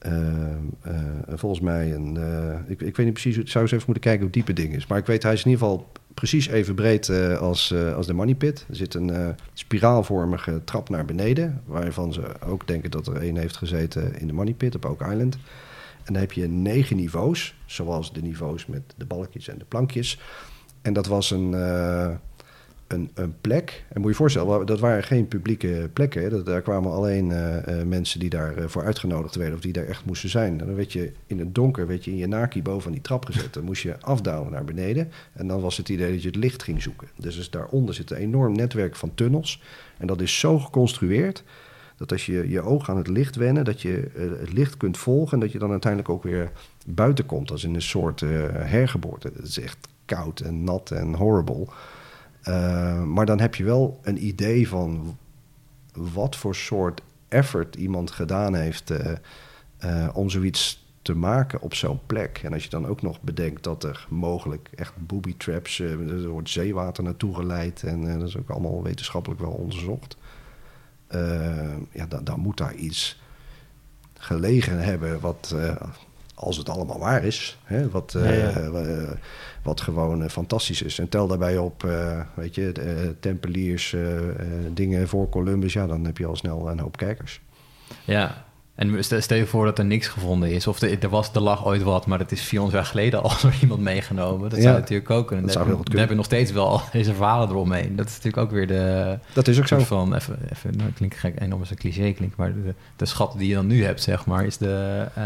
[0.00, 0.50] Eh,
[0.82, 0.94] eh,
[1.28, 2.16] volgens mij een.
[2.16, 4.56] eh, ik, ik weet niet precies, ik zou eens even moeten kijken hoe diep het
[4.56, 4.86] ding is.
[4.86, 8.12] Maar ik weet, hij is in ieder geval precies even breed eh, als, als de
[8.12, 8.66] money pit.
[8.68, 13.56] Er zit een spiraalvormige trap naar beneden, waarvan ze ook denken dat er één heeft
[13.56, 15.34] gezeten in de money pit op Oak Island.
[16.04, 20.20] En dan heb je negen niveaus, zoals de niveaus met de balkjes en de plankjes.
[20.82, 21.50] En dat was een,
[22.92, 23.84] een, een plek.
[23.88, 26.30] En moet je je voorstellen, dat waren geen publieke plekken.
[26.30, 30.04] Dat, daar kwamen alleen eh, eh, mensen die daarvoor uitgenodigd werden of die daar echt
[30.04, 30.58] moesten zijn.
[30.58, 33.54] Dan werd je in het donker werd je in je naki boven die trap gezet.
[33.54, 35.10] Dan moest je afdalen naar beneden.
[35.32, 37.08] En dan was het idee dat je het licht ging zoeken.
[37.16, 39.62] Dus, dus daaronder zit een enorm netwerk van tunnels.
[39.98, 41.44] En dat is zo geconstrueerd
[41.96, 44.98] dat als je je oog aan het licht wennen, dat je eh, het licht kunt
[44.98, 46.52] volgen en dat je dan uiteindelijk ook weer
[46.86, 49.30] buiten komt, als in een soort eh, hergeboorte.
[49.36, 51.66] Het is echt koud en nat en horrible.
[52.48, 55.16] Uh, maar dan heb je wel een idee van
[55.92, 58.92] wat voor soort effort iemand gedaan heeft
[59.84, 62.40] uh, om zoiets te maken op zo'n plek.
[62.44, 66.50] En als je dan ook nog bedenkt dat er mogelijk echt booby traps, er wordt
[66.50, 70.16] zeewater naartoe geleid en dat is ook allemaal wetenschappelijk wel onderzocht.
[71.92, 73.20] Ja, dan, dan, moet daar iets
[74.14, 75.54] gelegen hebben wat,
[76.40, 78.70] als het allemaal waar is, hè, wat, ja, ja.
[79.62, 80.98] wat gewoon fantastisch is.
[80.98, 81.88] En tel daarbij op,
[82.34, 83.96] weet je, de, tempeliers,
[84.72, 87.40] dingen voor Columbus, ja, dan heb je al snel een hoop kijkers.
[88.04, 88.44] Ja,
[88.80, 90.66] en stel je voor dat er niks gevonden is.
[90.66, 93.54] Of er, was, er lag ooit wat, maar het is 400 jaar geleden al door
[93.60, 94.50] iemand meegenomen.
[94.50, 95.52] Dat ja, zou natuurlijk ook kunnen.
[95.52, 97.96] Dan heb, heb je nog steeds wel deze verhalen eromheen.
[97.96, 99.18] Dat is natuurlijk ook weer de...
[99.32, 99.78] Dat is ook zo.
[99.78, 103.34] Van, even, even nou, klinkt gek, enorm als een cliché klinkt, maar de, de schat
[103.38, 105.06] die je dan nu hebt, zeg maar, is de...
[105.18, 105.24] Uh...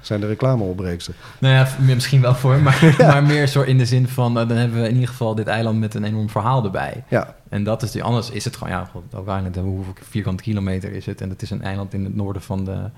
[0.00, 1.14] Zijn de reclameopbreeksten?
[1.38, 3.06] Nou ja, misschien wel voor, maar, ja.
[3.06, 4.38] maar meer zo in de zin van...
[4.38, 7.04] Uh, dan hebben we in ieder geval dit eiland met een enorm verhaal erbij.
[7.08, 7.34] Ja.
[7.48, 11.06] En dat is die, anders is het gewoon, ja, ook Island, hoeveel vierkante kilometer is
[11.06, 11.20] het?
[11.20, 12.90] En het is een eiland in het noorden van de,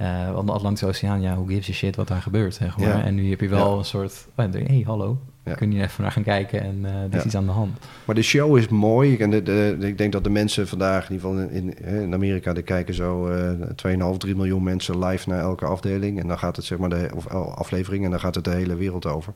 [0.00, 1.20] uh, van de Atlantische Oceaan.
[1.20, 2.88] Ja, hoe gives a shit wat daar gebeurt, zeg maar.
[2.88, 3.04] Ja.
[3.04, 3.78] En nu heb je wel ja.
[3.78, 5.54] een soort, hé, oh, hey, hallo, ja.
[5.54, 7.78] kun je even naar gaan kijken en uh, er is iets aan de hand.
[8.04, 9.16] Maar de show is mooi.
[9.16, 12.14] En de, de, de, ik denk dat de mensen vandaag, in ieder geval in, in
[12.14, 16.20] Amerika, er kijken zo uh, 2,5, 3 miljoen mensen live naar elke afdeling.
[16.20, 18.74] En dan gaat het, zeg maar, de of, aflevering, en dan gaat het de hele
[18.76, 19.32] wereld over.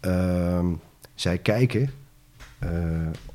[0.00, 0.80] Um,
[1.14, 1.90] zij kijken
[2.64, 2.70] uh,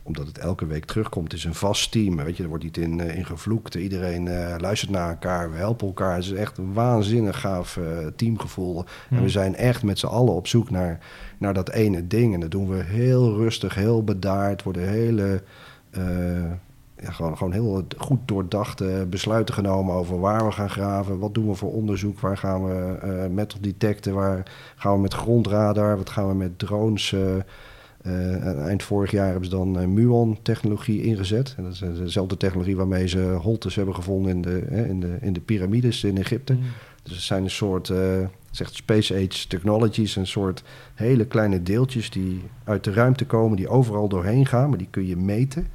[0.04, 1.32] omdat het elke week terugkomt.
[1.32, 2.16] Het is een vast team.
[2.16, 3.76] Weet je, er wordt niet in, uh, in gevloekt.
[3.76, 5.52] Iedereen uh, luistert naar elkaar.
[5.52, 6.16] We helpen elkaar.
[6.16, 7.80] Het is echt een waanzinnig gaaf
[8.16, 8.86] teamgevoel.
[9.08, 9.18] Hmm.
[9.18, 11.00] En we zijn echt met z'n allen op zoek naar,
[11.38, 12.34] naar dat ene ding.
[12.34, 14.64] En dat doen we heel rustig, heel bedaard.
[14.64, 15.44] Worden hele.
[17.02, 21.20] Ja, gewoon, gewoon heel goed doordachte besluiten genomen over waar we gaan graven.
[21.20, 22.20] Wat doen we voor onderzoek?
[22.20, 24.14] Waar gaan we metal detecten?
[24.14, 24.44] Waar
[24.76, 25.98] gaan we met grondradar?
[25.98, 27.16] Wat gaan we met drones?
[28.08, 31.54] Uh, eind vorig jaar hebben ze dan uh, muon-technologie ingezet.
[31.58, 35.34] En dat is dezelfde technologie waarmee ze holtes hebben gevonden in de, in de, in
[35.34, 36.54] de piramides in Egypte.
[36.54, 36.60] Mm.
[37.04, 37.98] Dus het zijn een soort, uh,
[38.52, 43.68] zegt Space Age Technologies, een soort hele kleine deeltjes die uit de ruimte komen, die
[43.68, 45.68] overal doorheen gaan, maar die kun je meten.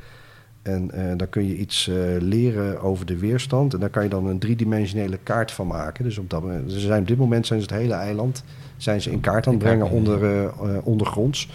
[0.62, 3.74] En dan kun je iets leren over de weerstand.
[3.74, 6.04] En daar kan je dan een driedimensionele kaart van maken.
[6.04, 8.44] Dus op, dat, ze zijn, op dit moment zijn ze het hele eiland
[8.76, 10.50] zijn ze in kaart aan het brengen onder,
[10.82, 11.48] ondergronds.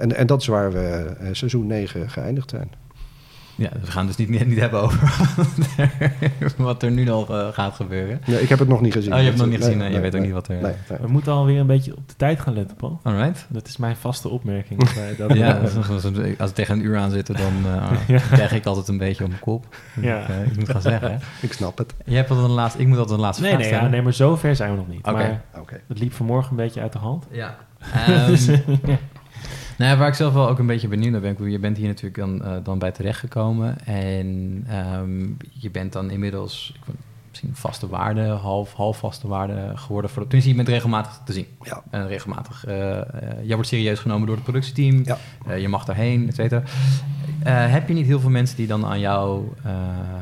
[0.00, 2.70] En, en dat is waar we uh, seizoen 9 geëindigd zijn.
[3.60, 5.28] Ja, we gaan dus niet, niet hebben over
[6.56, 8.20] wat er nu nog uh, gaat gebeuren.
[8.26, 9.12] Nee, ik heb het nog niet gezien.
[9.12, 9.78] Oh, je hebt het nog niet gezien.
[9.78, 10.60] Nee, nee, je weet ook niet wat er...
[10.62, 13.00] Nee, we moeten alweer een beetje op de tijd gaan letten, Paul.
[13.02, 13.46] Alright.
[13.48, 14.80] Dat is mijn vaste opmerking.
[15.16, 15.60] dat ja,
[16.38, 18.18] als we tegen een uur aan zitten, dan uh, ja.
[18.18, 19.76] krijg ik altijd een beetje op mijn kop.
[20.00, 20.22] Ja.
[20.22, 21.20] Ik, uh, ik moet gaan zeggen.
[21.40, 21.94] ik snap het.
[22.04, 23.90] Je hebt altijd een laatste, ik moet altijd een laatste nee, vraag nee, stellen.
[23.90, 25.06] Ja, nee, maar zover zijn we nog niet.
[25.06, 25.10] Oké.
[25.10, 25.40] Okay.
[25.58, 25.80] Okay.
[25.88, 27.26] Het liep vanmorgen een beetje uit de hand.
[27.30, 27.56] Ja.
[28.08, 28.98] Um,
[29.80, 31.50] Nou, waar ik zelf wel ook een beetje benieuwd naar ben.
[31.50, 33.86] Je bent hier natuurlijk dan, uh, dan bij terechtgekomen.
[33.86, 34.66] En
[34.98, 36.94] um, je bent dan inmiddels ik,
[37.28, 40.10] misschien vaste waarde, half, half vaste waarde geworden.
[40.10, 41.46] Voor tenminste, je bent regelmatig te zien.
[41.62, 41.82] Ja.
[41.90, 42.66] En regelmatig.
[42.68, 43.02] Uh, uh,
[43.42, 45.04] jij wordt serieus genomen door het productieteam.
[45.04, 45.54] Ja.
[45.54, 46.62] je mag daarheen, et cetera.
[47.48, 49.44] heb je niet heel veel mensen die dan aan jou...
[49.62, 49.68] je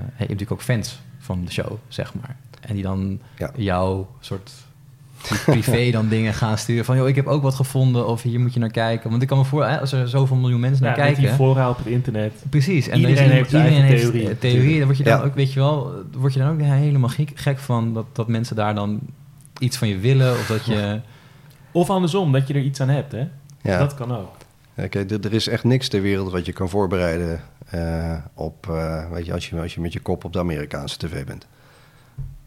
[0.05, 2.37] hebt natuurlijk ook fans van de show, zeg maar.
[2.61, 3.51] En die dan ja.
[3.57, 4.53] jou soort
[5.45, 6.85] privé dan dingen gaan sturen.
[6.85, 9.11] Van, joh, ik heb ook wat gevonden of hier moet je naar kijken.
[9.11, 11.23] Want ik kan me voor, als er zoveel miljoen mensen ja, naar kijken...
[11.23, 12.33] die voorraad op het internet.
[12.51, 12.89] Precies.
[12.89, 14.39] En iedereen is, heeft iedereen heeft theorie.
[14.39, 14.77] theorie.
[14.79, 15.25] Dan word je dan ja.
[15.25, 17.95] ook, weet je wel, word je dan ook helemaal gek, gek van...
[17.95, 19.01] Dat, dat mensen daar dan
[19.59, 21.01] iets van je willen of dat je...
[21.73, 23.29] Of andersom, dat je er iets aan hebt, hè?
[23.63, 23.79] Ja.
[23.79, 24.37] Dat kan ook.
[24.77, 27.41] Oké, okay, er is echt niks ter wereld wat je kan voorbereiden
[27.75, 30.99] uh, op, uh, weet je, als je, als je met je kop op de Amerikaanse
[30.99, 31.47] tv bent.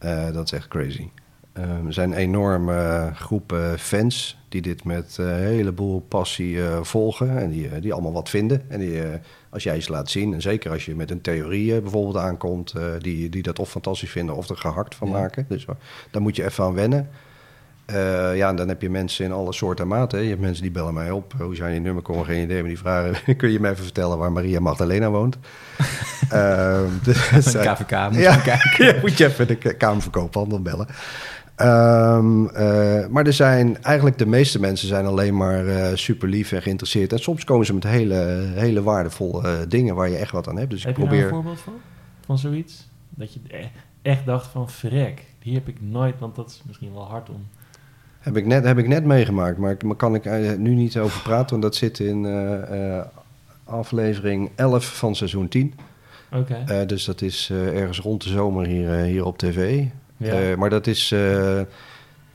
[0.05, 1.07] Uh, dat is echt crazy.
[1.53, 6.79] Um, er zijn enorme uh, groepen fans die dit met een uh, heleboel passie uh,
[6.81, 8.61] volgen en die, die allemaal wat vinden.
[8.69, 9.01] En die,
[9.49, 13.29] als jij ze laat zien, en zeker als je met een theorie bijvoorbeeld aankomt, die,
[13.29, 15.13] die dat of fantastisch vinden of er gehakt van ja.
[15.13, 15.45] maken.
[15.49, 15.65] Dus
[16.11, 17.09] daar moet je even aan wennen.
[18.35, 20.21] ja, en dan heb je mensen in alle soorten en maten.
[20.21, 21.33] Je hebt mensen die bellen mij op.
[21.37, 22.03] Hoe zijn je nummer?
[22.03, 22.59] Komen geen idee.
[22.59, 25.37] Maar die vragen: Kun je me even vertellen waar Maria Magdalena woont?
[26.33, 26.79] uh,
[27.33, 28.99] dus, KVK, moet je ja, kijken.
[29.01, 30.87] moet je even de Kamerverkoophandel bellen.
[31.61, 36.51] Ehm, eh, maar er zijn eigenlijk de meeste mensen zijn alleen maar eh, super lief
[36.51, 37.13] en geïnteresseerd.
[37.13, 38.15] En soms komen ze met hele,
[38.53, 40.69] hele waardevolle eh, dingen waar je echt wat aan hebt.
[40.69, 41.19] Dus ik heb je probeer.
[41.19, 41.73] daar een voorbeeld van?
[42.25, 42.87] Van zoiets?
[43.09, 43.65] Dat je e-
[44.01, 47.47] echt dacht van, verrek, hier heb ik nooit, want dat is misschien wel hard om.
[48.19, 51.21] Heb ik net, heb ik net meegemaakt, maar ik- maar kan ik nu niet over
[51.21, 52.25] praten, want dat zit in
[53.63, 55.73] aflevering 11 van seizoen 10.
[56.33, 56.85] Oké.
[56.85, 59.83] Dus dat is ergens rond de zomer hier, hier op tv.
[60.21, 60.33] Ja.
[60.33, 61.59] Eh, maar dat is eh,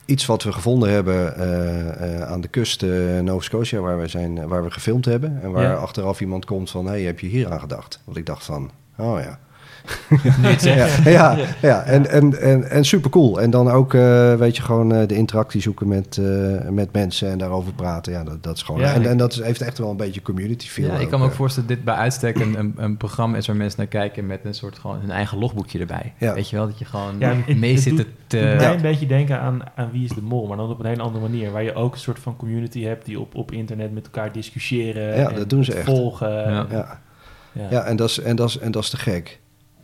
[0.05, 2.81] iets wat we gevonden hebben eh, aan de kust
[3.21, 5.39] Nova Scotia, waar we, zijn, waar we gefilmd hebben.
[5.41, 5.73] En waar Ja.
[5.73, 8.01] achteraf iemand komt van, hey, heb je hier aan gedacht?
[8.03, 9.39] Want ik dacht van, oh ja.
[10.41, 10.61] Het.
[10.63, 11.83] Ja, ja, ja.
[11.83, 13.41] En, en, en, en super cool.
[13.41, 17.29] En dan ook, eh, weet je, gewoon eh, de interactie zoeken met, eh, met mensen
[17.31, 18.11] en daarover praten.
[18.13, 18.81] Ja, dat, dat is gewoon.
[18.81, 20.85] Ja, en, ik- en dat is, heeft echt wel een beetje community feel.
[20.87, 23.47] Ja, ik kan me ook voorstellen dat dit bij uitstek een, een, een programma is
[23.47, 26.13] waar mensen naar kijken met een soort gewoon hun eigen logboekje erbij.
[26.17, 26.33] Ja.
[26.33, 28.39] Weet je wel, dat je gewoon Ja, het- mee het zit doet- te...
[28.39, 30.85] doet mij een beetje denken aan, aan Wie is de Mol, maar dan op een
[30.85, 31.51] hele andere manier.
[31.51, 35.17] Waar je ook een soort van community hebt die op, op internet met elkaar discussiëren.
[35.17, 35.89] Ja, en dat doen ze het echt.
[35.89, 36.29] Volgen.
[36.29, 36.65] Ja.
[36.71, 36.99] Ja.
[37.51, 37.67] Ja.
[37.69, 39.39] Ja, en dat, is, en, dat is, en dat is te gek.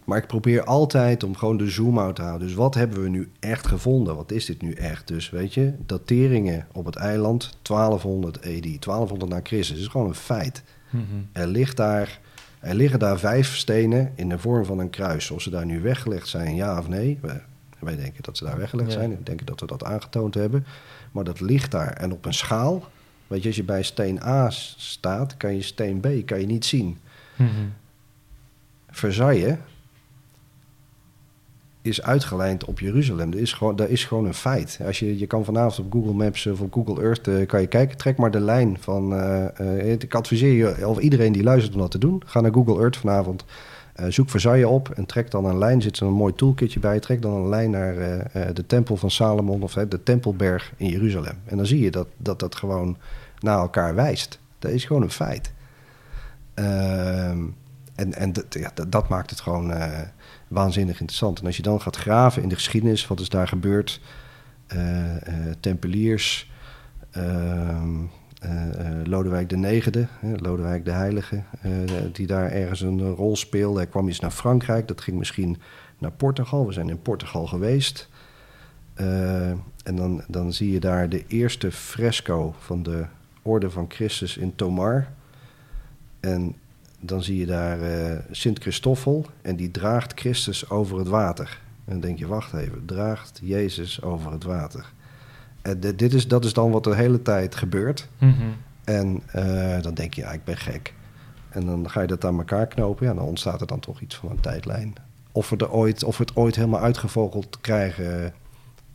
[0.06, 2.47] Maar ik probeer altijd om gewoon de zoom-out te houden.
[2.47, 4.16] Dus wat hebben we nu echt gevonden?
[4.16, 5.08] Wat is dit nu echt?
[5.08, 8.43] Dus weet je, dateringen op het eiland 1200 AD,
[8.82, 9.80] 1200 na Christus.
[9.80, 10.64] is gewoon een feit.
[10.89, 11.04] Mhm.
[11.32, 12.20] Er, ligt daar,
[12.60, 15.32] er liggen daar vijf stenen in de vorm van een kruis.
[15.32, 17.20] Of ze daar nu weggelegd zijn, ja of nee.
[17.22, 17.41] Wij,
[17.80, 18.97] wij denken dat ze daar weggelegd Ja.
[18.97, 19.10] zijn.
[19.10, 20.66] We denken dat we dat aangetoond hebben.
[21.12, 21.91] Maar dat ligt daar.
[21.93, 22.84] En op een schaal,
[23.28, 26.66] weet je, als je bij steen A staat, kan je steen B kan je niet
[26.66, 26.97] zien.
[27.36, 27.49] Mhm.
[28.89, 29.56] Versailles
[31.84, 33.31] is uitgelijnd op Jeruzalem.
[33.31, 34.79] Dat is gewoon, dat is gewoon een feit.
[34.86, 37.67] Als je, je kan vanavond op Google Maps of op Google Earth eh, kan je
[37.67, 37.97] kijken.
[37.97, 39.13] Trek maar de lijn van...
[39.13, 42.21] eh, eh, ik adviseer je, of iedereen die luistert om dat te doen.
[42.25, 43.45] Ga naar Google Earth vanavond.
[44.07, 45.81] zoek Versailles op en trek dan een lijn.
[45.81, 46.99] Zit er een mooi toolkitje bij.
[46.99, 47.95] Trek dan een lijn naar
[48.53, 49.63] de tempel van Salomon...
[49.63, 51.36] of de Tempelberg in Jeruzalem.
[51.45, 52.97] En dan zie je dat dat, dat gewoon
[53.39, 54.39] naar elkaar wijst.
[54.59, 55.53] Dat is gewoon een feit.
[56.53, 57.39] Ehm,
[57.96, 58.34] en en
[58.89, 60.00] dat, maakt het gewoon eh,
[60.48, 61.39] waanzinnig interessant.
[61.39, 64.02] En als je dan gaat graven in de geschiedenis, wat is daar gebeurd?
[64.68, 66.52] Eh, eh, tempeliers,
[67.12, 68.00] ehm,
[68.39, 71.44] eh, eh, Lodewijk de Negende, Lodewijk de Heilige,
[72.12, 73.78] die daar ergens een rol speelde.
[73.78, 75.58] Hij kwam eens naar Frankrijk, dat ging misschien
[75.98, 76.68] naar Portugal.
[76.68, 78.10] We zijn in Portugal geweest.
[79.84, 83.06] En dan, dan zie je daar de eerste fresco van de
[83.41, 85.08] Orde van Christus in Tomar.
[86.20, 86.56] En
[87.06, 91.60] dan zie je daar eh, Sint Christoffel en die draagt Christus over het water.
[91.86, 94.91] En dan denk je, wacht even, draagt Jezus over het water.
[95.62, 98.08] En dit dit is, dat is dan wat de hele tijd gebeurt.
[98.18, 98.34] Mhm.
[98.84, 100.93] En eh, dan denk je, ja, ik ben gek.
[101.49, 103.08] En dan ga je dat aan elkaar knopen.
[103.08, 104.93] Ja, dan ontstaat er dan toch iets van een tijdlijn.
[105.32, 108.34] Of we, er ooit, of we het ooit helemaal uitgevogeld krijgen,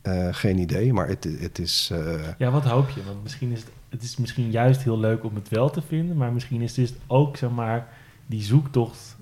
[0.01, 0.93] eh, geen idee.
[0.93, 1.91] Maar het, het is...
[2.37, 3.03] Ja, wat hoop je?
[3.03, 6.17] Want misschien is het, het is misschien juist heel leuk om het wel te vinden,
[6.17, 7.87] maar misschien is het dus ook, zeg maar,
[8.29, 9.17] die zoektocht.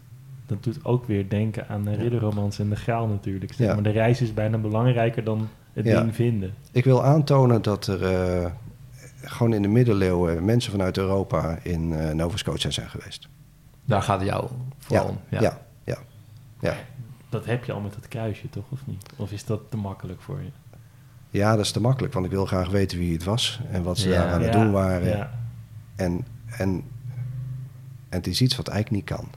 [0.46, 1.98] Dat doet ook weer denken aan de Ja.
[1.98, 3.54] ridderromans en de graal natuurlijk.
[3.54, 3.74] Zeg Ja.
[3.74, 6.02] Maar de reis is bijna belangrijker dan het Ja.
[6.02, 6.54] ding vinden.
[6.72, 8.52] Ik wil aantonen dat er eh,
[9.22, 13.28] gewoon in de middeleeuwen mensen vanuit Europa in eh Nova Scotia zijn geweest.
[13.86, 14.48] Daar gaat het jou
[14.78, 15.18] vooral ja, om.
[15.30, 15.98] ja, ja,
[16.60, 16.76] ja.
[17.30, 18.64] Dat heb je al met dat kruisje, toch?
[18.70, 19.06] Of niet?
[19.16, 20.50] Of is dat te makkelijk voor je?
[21.30, 23.98] Ja, dat is te makkelijk, want ik wil graag weten wie het was en wat
[23.98, 24.16] ze Ja.
[24.24, 25.08] daar aan het doen waren.
[25.08, 25.32] Ja.
[25.96, 26.26] En,
[26.58, 26.84] en,
[28.10, 29.30] en het is iets wat eigenlijk niet kan.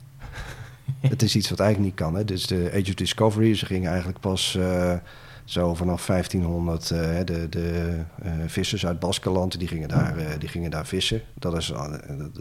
[1.11, 2.15] het is iets wat eigenlijk niet kan.
[2.15, 2.25] Hè?
[2.25, 4.97] Dus de Age of Discovery, ze gingen eigenlijk pas eh,
[5.45, 6.91] zo vanaf 1500...
[6.91, 11.23] eh, de de eh, vissers uit Baskeland, die gingen daar, die gingen daar vissen.
[11.35, 11.73] Dat is,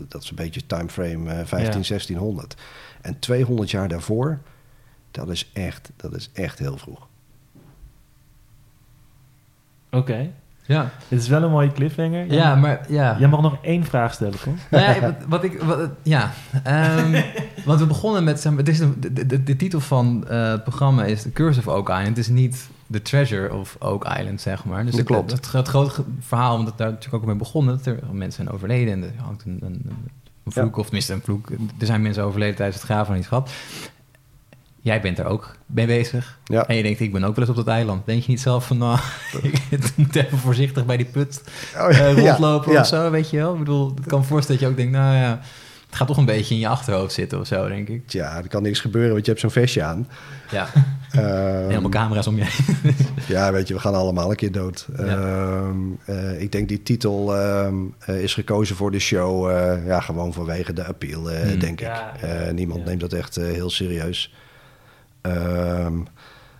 [0.07, 1.87] dat, is een beetje timeframe eh 15, Ja.
[1.87, 2.55] 1600.
[3.01, 4.39] En 200 jaar daarvoor,
[5.11, 7.07] dat is echt, dat is echt heel vroeg.
[9.91, 10.31] Oké.
[10.65, 12.25] Ja, Dit is wel een mooie cliffhanger.
[12.25, 13.15] Jij ja mag- maar ja.
[13.19, 14.55] Jij mag nog één vraag stellen, kom.
[14.71, 15.61] Nou ja, wat, wat ik...
[15.61, 16.31] Wat, ja,
[16.63, 17.21] Ehm,
[17.65, 18.39] want we begonnen met...
[18.39, 21.31] zeg maar, Het is de, de, de, de titel van eh, het programma is The
[21.31, 22.07] Curse of Oak Island.
[22.07, 24.81] Het is niet The Treasure of Oak Island, zeg maar.
[24.85, 25.31] Dus Dat het, klopt.
[25.31, 27.77] Het, het, grote verhaal, omdat daar natuurlijk ook mee begonnen...
[27.77, 29.81] dat er mensen zijn overleden en er hangt een, een,
[30.43, 31.49] een vloek, of tenminste een vloek.
[31.79, 33.51] Er zijn mensen overleden tijdens het graven van iets gehad.
[34.81, 36.37] Jij bent er ook mee bezig.
[36.43, 36.67] Ja.
[36.67, 38.05] En je denkt, ik ben ook wel eens op dat eiland.
[38.05, 38.99] Denk je niet zelf van, nou,
[39.41, 41.41] ik moet even voorzichtig bij die put
[41.77, 42.79] Oh, eh, rondlopen ja.
[42.79, 43.53] of zo, weet je wel?
[43.53, 45.39] Ik bedoel, het kan me voorstellen dat je ook denkt, nou ja,
[45.87, 48.07] het gaat toch een beetje in je achterhoofd zitten of zo, denk ik.
[48.07, 50.07] Tja, er kan niks gebeuren, want je hebt zo'n vestje aan.
[50.51, 50.67] Ja,
[51.11, 52.95] Ehm, helemaal camera's om je heen.
[53.27, 54.87] Ja, weet je, we gaan allemaal een keer dood.
[54.97, 55.03] Ja.
[55.05, 55.75] Ehm,
[56.05, 59.49] eh, ik denk die titel ehm, eh, is gekozen voor de show.
[59.49, 61.59] eh, ja, gewoon vanwege de appeal, eh, Hmm.
[61.59, 62.21] denk Ja, ik.
[62.21, 62.85] ja, Eh, niemand ja.
[62.85, 64.33] neemt dat echt eh, heel serieus.
[65.21, 65.93] Ehm,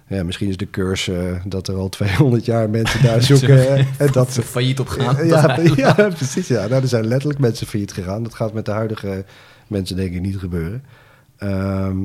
[0.08, 3.78] Ja, misschien is de curse eh, dat er al 200 jaar mensen daar zoeken.
[3.98, 5.26] en dat Ze failliet op gaan.
[5.76, 6.48] ja, precies.
[6.48, 6.68] Ja.
[6.68, 8.24] Nou, er zijn letterlijk mensen failliet gegaan.
[8.24, 9.26] Dat gaat met de huidige
[9.68, 10.84] mensen denk ik niet gebeuren.
[11.38, 11.98] Ehm,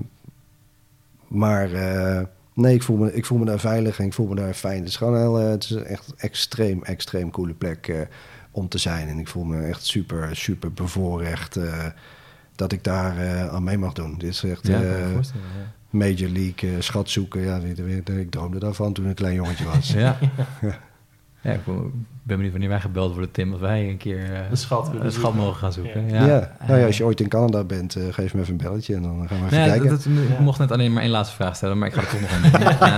[1.29, 2.21] maar eh,
[2.55, 4.79] nee, ik voel, me, ik voel me daar veilig en ik voel me daar fijn.
[4.79, 8.09] Het is gewoon heel, eh, het is echt een extreem, extreem coole plek
[8.51, 9.09] om te zijn.
[9.09, 11.59] En ik voel me echt super, super bevoorrecht
[12.55, 14.15] dat ik daar aan mee mag doen.
[14.19, 14.81] Dit is echt Ja,
[15.95, 17.41] Major League eh, schat zoeken.
[17.41, 17.61] Ja,
[18.17, 19.93] ik, droomde daarvan toen ik een klein jongetje was.
[20.05, 20.17] Ja.
[21.43, 21.93] ja, ik ben
[22.23, 25.35] benieuwd wanneer wij gebeld worden, Tim, of wij een keer eh, Een schat een schat
[25.35, 26.09] mogen gaan zoeken.
[26.09, 26.27] Ja.
[26.27, 28.95] Ja, nou ja, als je ooit in Canada bent, eh, geef me even een belletje
[28.95, 29.89] en dan gaan we even Nee, kijken.
[29.89, 32.09] dat, dat- ik mocht net alleen maar één laatste vraag stellen, maar ik ga er
[32.09, 32.89] toch nog een doen.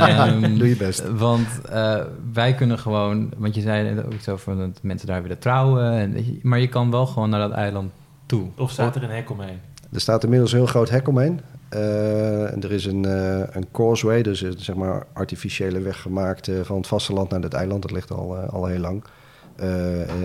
[0.51, 1.09] Ehm, Doe je best.
[1.09, 2.01] Want eh,
[2.33, 5.91] wij kunnen gewoon, want je zei net ook iets over dat mensen daar willen trouwen,
[5.93, 7.91] en, weet je, maar je kan wel gewoon naar dat eiland
[8.27, 8.47] toe.
[8.57, 9.59] Of staat er een hek omheen?
[9.93, 11.41] Er staat inmiddels een heel groot hek omheen.
[11.77, 16.55] Eh, er is een, eh, een causeway, dus een zeg maar artificiële weg gemaakt eh,
[16.63, 17.83] van het vasteland naar het eiland.
[17.83, 19.05] Dat ligt al, al heel lang.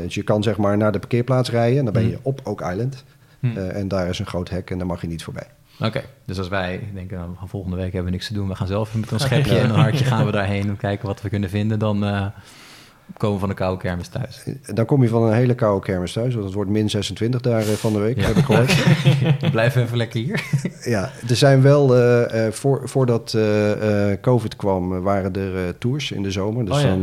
[0.02, 2.20] Dus je kan zeg maar naar de parkeerplaats rijden en dan ben je Hmm.
[2.24, 3.04] op Oak Island.
[3.40, 3.58] Hm.
[3.58, 5.48] Eh, en daar is een groot hek en daar mag je niet voorbij.
[5.80, 8.68] Oké, dus als wij denken, nou, volgende week hebben we niks te doen, we gaan
[8.68, 11.50] zelf met een schepje en een hartje gaan we daarheen en kijken wat we kunnen
[11.50, 12.04] vinden, dan
[13.18, 14.44] komen van de koude kermis thuis.
[14.74, 17.60] Dan kom je van een hele koude kermis thuis, want het wordt min 26 daar
[17.62, 18.28] eh, van de week, Ja.
[18.28, 18.76] heb ik gehoord.
[19.42, 20.44] We blijven even lekker hier.
[20.84, 23.38] Ja, er zijn wel, eh, eh, voor, voordat
[24.22, 26.66] COVID kwam, waren er tours in de zomer.
[26.66, 26.88] Dus Oh ja.
[26.88, 27.02] dan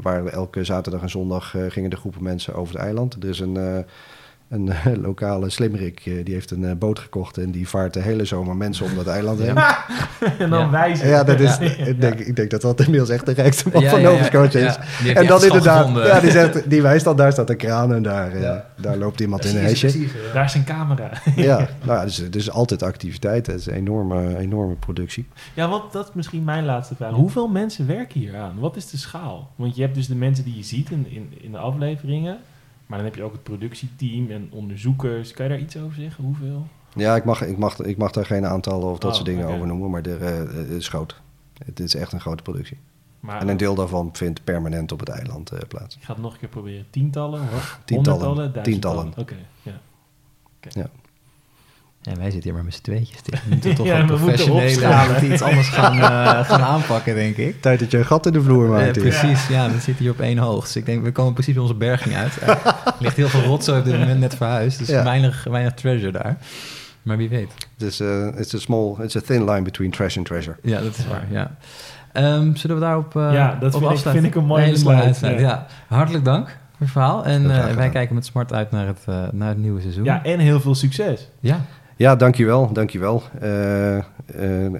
[0.00, 3.14] waren er elke zaterdag en zondag gingen er groepen mensen over het eiland.
[3.22, 3.84] Er is een,
[4.48, 8.00] een eh, lokale slimmerik, eh, die heeft een eh, boot gekocht en die vaart de
[8.00, 9.54] hele zomer mensen om dat eiland heen.
[9.54, 9.84] Ja,
[10.38, 10.70] en dan Ja.
[10.70, 11.26] wijzen.
[11.26, 11.66] dat is, Ja.
[11.86, 14.18] ik, denk, ik denk dat dat inmiddels echt de rijkste man Ja, van ja, Nova
[14.20, 14.66] ja, Scotia ja.
[15.04, 15.12] is.
[15.12, 16.06] En dan inderdaad, gevonden.
[16.06, 18.66] ja, die, zegt, die wijst al, daar staat een kraan en daar, eh, Ja.
[18.76, 20.00] daar loopt iemand in een hesje.
[20.00, 20.06] ja.
[20.32, 21.10] Daar is een camera.
[21.36, 23.46] Ja, nou ja, dus, er is altijd activiteit.
[23.46, 25.26] Het is een enorme, enorme productie.
[25.54, 27.12] Ja, want dat is misschien mijn laatste vraag.
[27.12, 28.52] Hoeveel mensen werken hier aan?
[28.58, 29.50] Wat is de schaal?
[29.56, 32.38] Want je hebt dus de mensen die je ziet in, in, in de afleveringen.
[32.88, 35.32] Maar dan heb je ook het productieteam en onderzoekers.
[35.32, 36.24] Kan je daar iets over zeggen?
[36.24, 36.66] Hoeveel?
[36.94, 39.46] Ja, ik mag, ik mag, ik mag daar geen aantallen of dat Oh, soort dingen
[39.46, 41.20] over noemen, maar er, eh, het is groot.
[41.64, 42.78] Het is echt een grote productie.
[43.20, 45.96] Maar En een deel daarvan vindt permanent op het eiland eh, plaats.
[45.96, 46.86] ik ga het nog een keer proberen.
[46.90, 47.40] Tientallen?
[47.40, 47.46] Ho-
[47.84, 48.26] Tientallen.
[48.26, 48.62] Honderdtallen?
[48.70, 49.12] Tientallen.
[49.14, 49.42] Duizendtallen?
[49.62, 49.70] Oké,
[50.80, 50.86] ja.
[52.02, 53.22] Ja, wij zitten hier maar met z'n tweetjes.
[53.22, 53.34] Dit.
[53.44, 55.06] We moeten toch Ja, wel we moeten professionele opschalen.
[55.06, 57.60] we moeten iets anders gaan, eh, gaan aanpakken, denk ik.
[57.62, 58.96] Tijd dat je een gat in de vloer Eh, maakt.
[58.96, 59.04] hier.
[59.04, 60.66] precies, ja, we zitten hier op één hoogte.
[60.66, 62.38] Dus ik denk, we komen precies bij onze berging uit.
[62.88, 64.78] Er ligt heel veel rotzooi op dit moment net verhuisd.
[64.78, 65.04] Dus Ja.
[65.04, 66.36] weinig, weinig treasure daar.
[67.02, 67.52] Maar wie weet.
[67.76, 70.56] Dus eh, it's a small, it's a thin line between trash and treasure.
[70.62, 71.50] Ja, dat is waar, ja.
[72.12, 74.12] Ehm, zullen we daarop eh Ja, dat op vind ik- afsluiten?
[74.12, 75.46] vind ik een mooi hele besluit, uitsluit, ja.
[75.48, 75.66] Ja.
[75.96, 77.24] Hartelijk dank voor het verhaal.
[77.24, 80.04] En Heel eh, wij kijken met smart uit naar het, naar het nieuwe seizoen.
[80.04, 81.28] ja, en heel veel succes.
[81.40, 81.60] ja.
[81.96, 83.22] Ja, dankjewel, dankjewel.
[83.40, 84.02] Eh eh,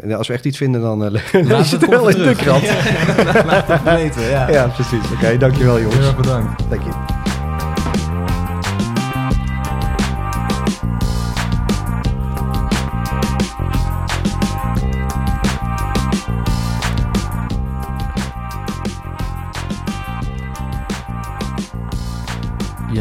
[0.02, 2.22] en als we echt iets vinden, dan eh, lees je Laat het het wel in
[2.22, 2.62] de krant.
[2.62, 4.50] Ja, laat het weten, ja.
[4.50, 5.10] Ja, precies.
[5.12, 6.06] Oké, dankjewel Heel jongens.
[6.06, 6.70] erg bedankt.
[6.70, 7.17] Dank je.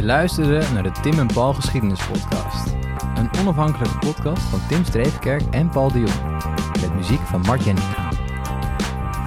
[0.07, 2.75] Luisterde naar de Tim en Paul Geschiedenis Podcast.
[3.15, 6.43] Een onafhankelijke podcast van Tim Streefkerk en Paul de Jong.
[6.81, 8.09] Met muziek van Mark Jenninga.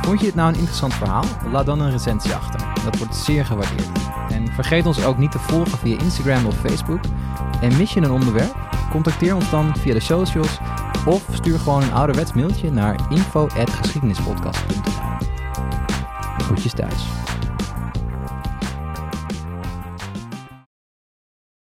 [0.02, 1.24] Vond je het nou een interessant verhaal?
[1.52, 2.60] Laat dan een recensie achter.
[2.84, 3.98] Dat wordt zeer gewaardeerd.
[4.28, 7.00] En vergeet ons ook niet te volgen via Instagram of Facebook.
[7.60, 8.56] En mis je een onderwerp?
[8.90, 10.58] Contacteer ons dan via de socials
[11.06, 15.28] of stuur gewoon een ouderwets mailtje naar info.geschiedenispodcast.nl
[16.38, 17.19] Groetjes thuis.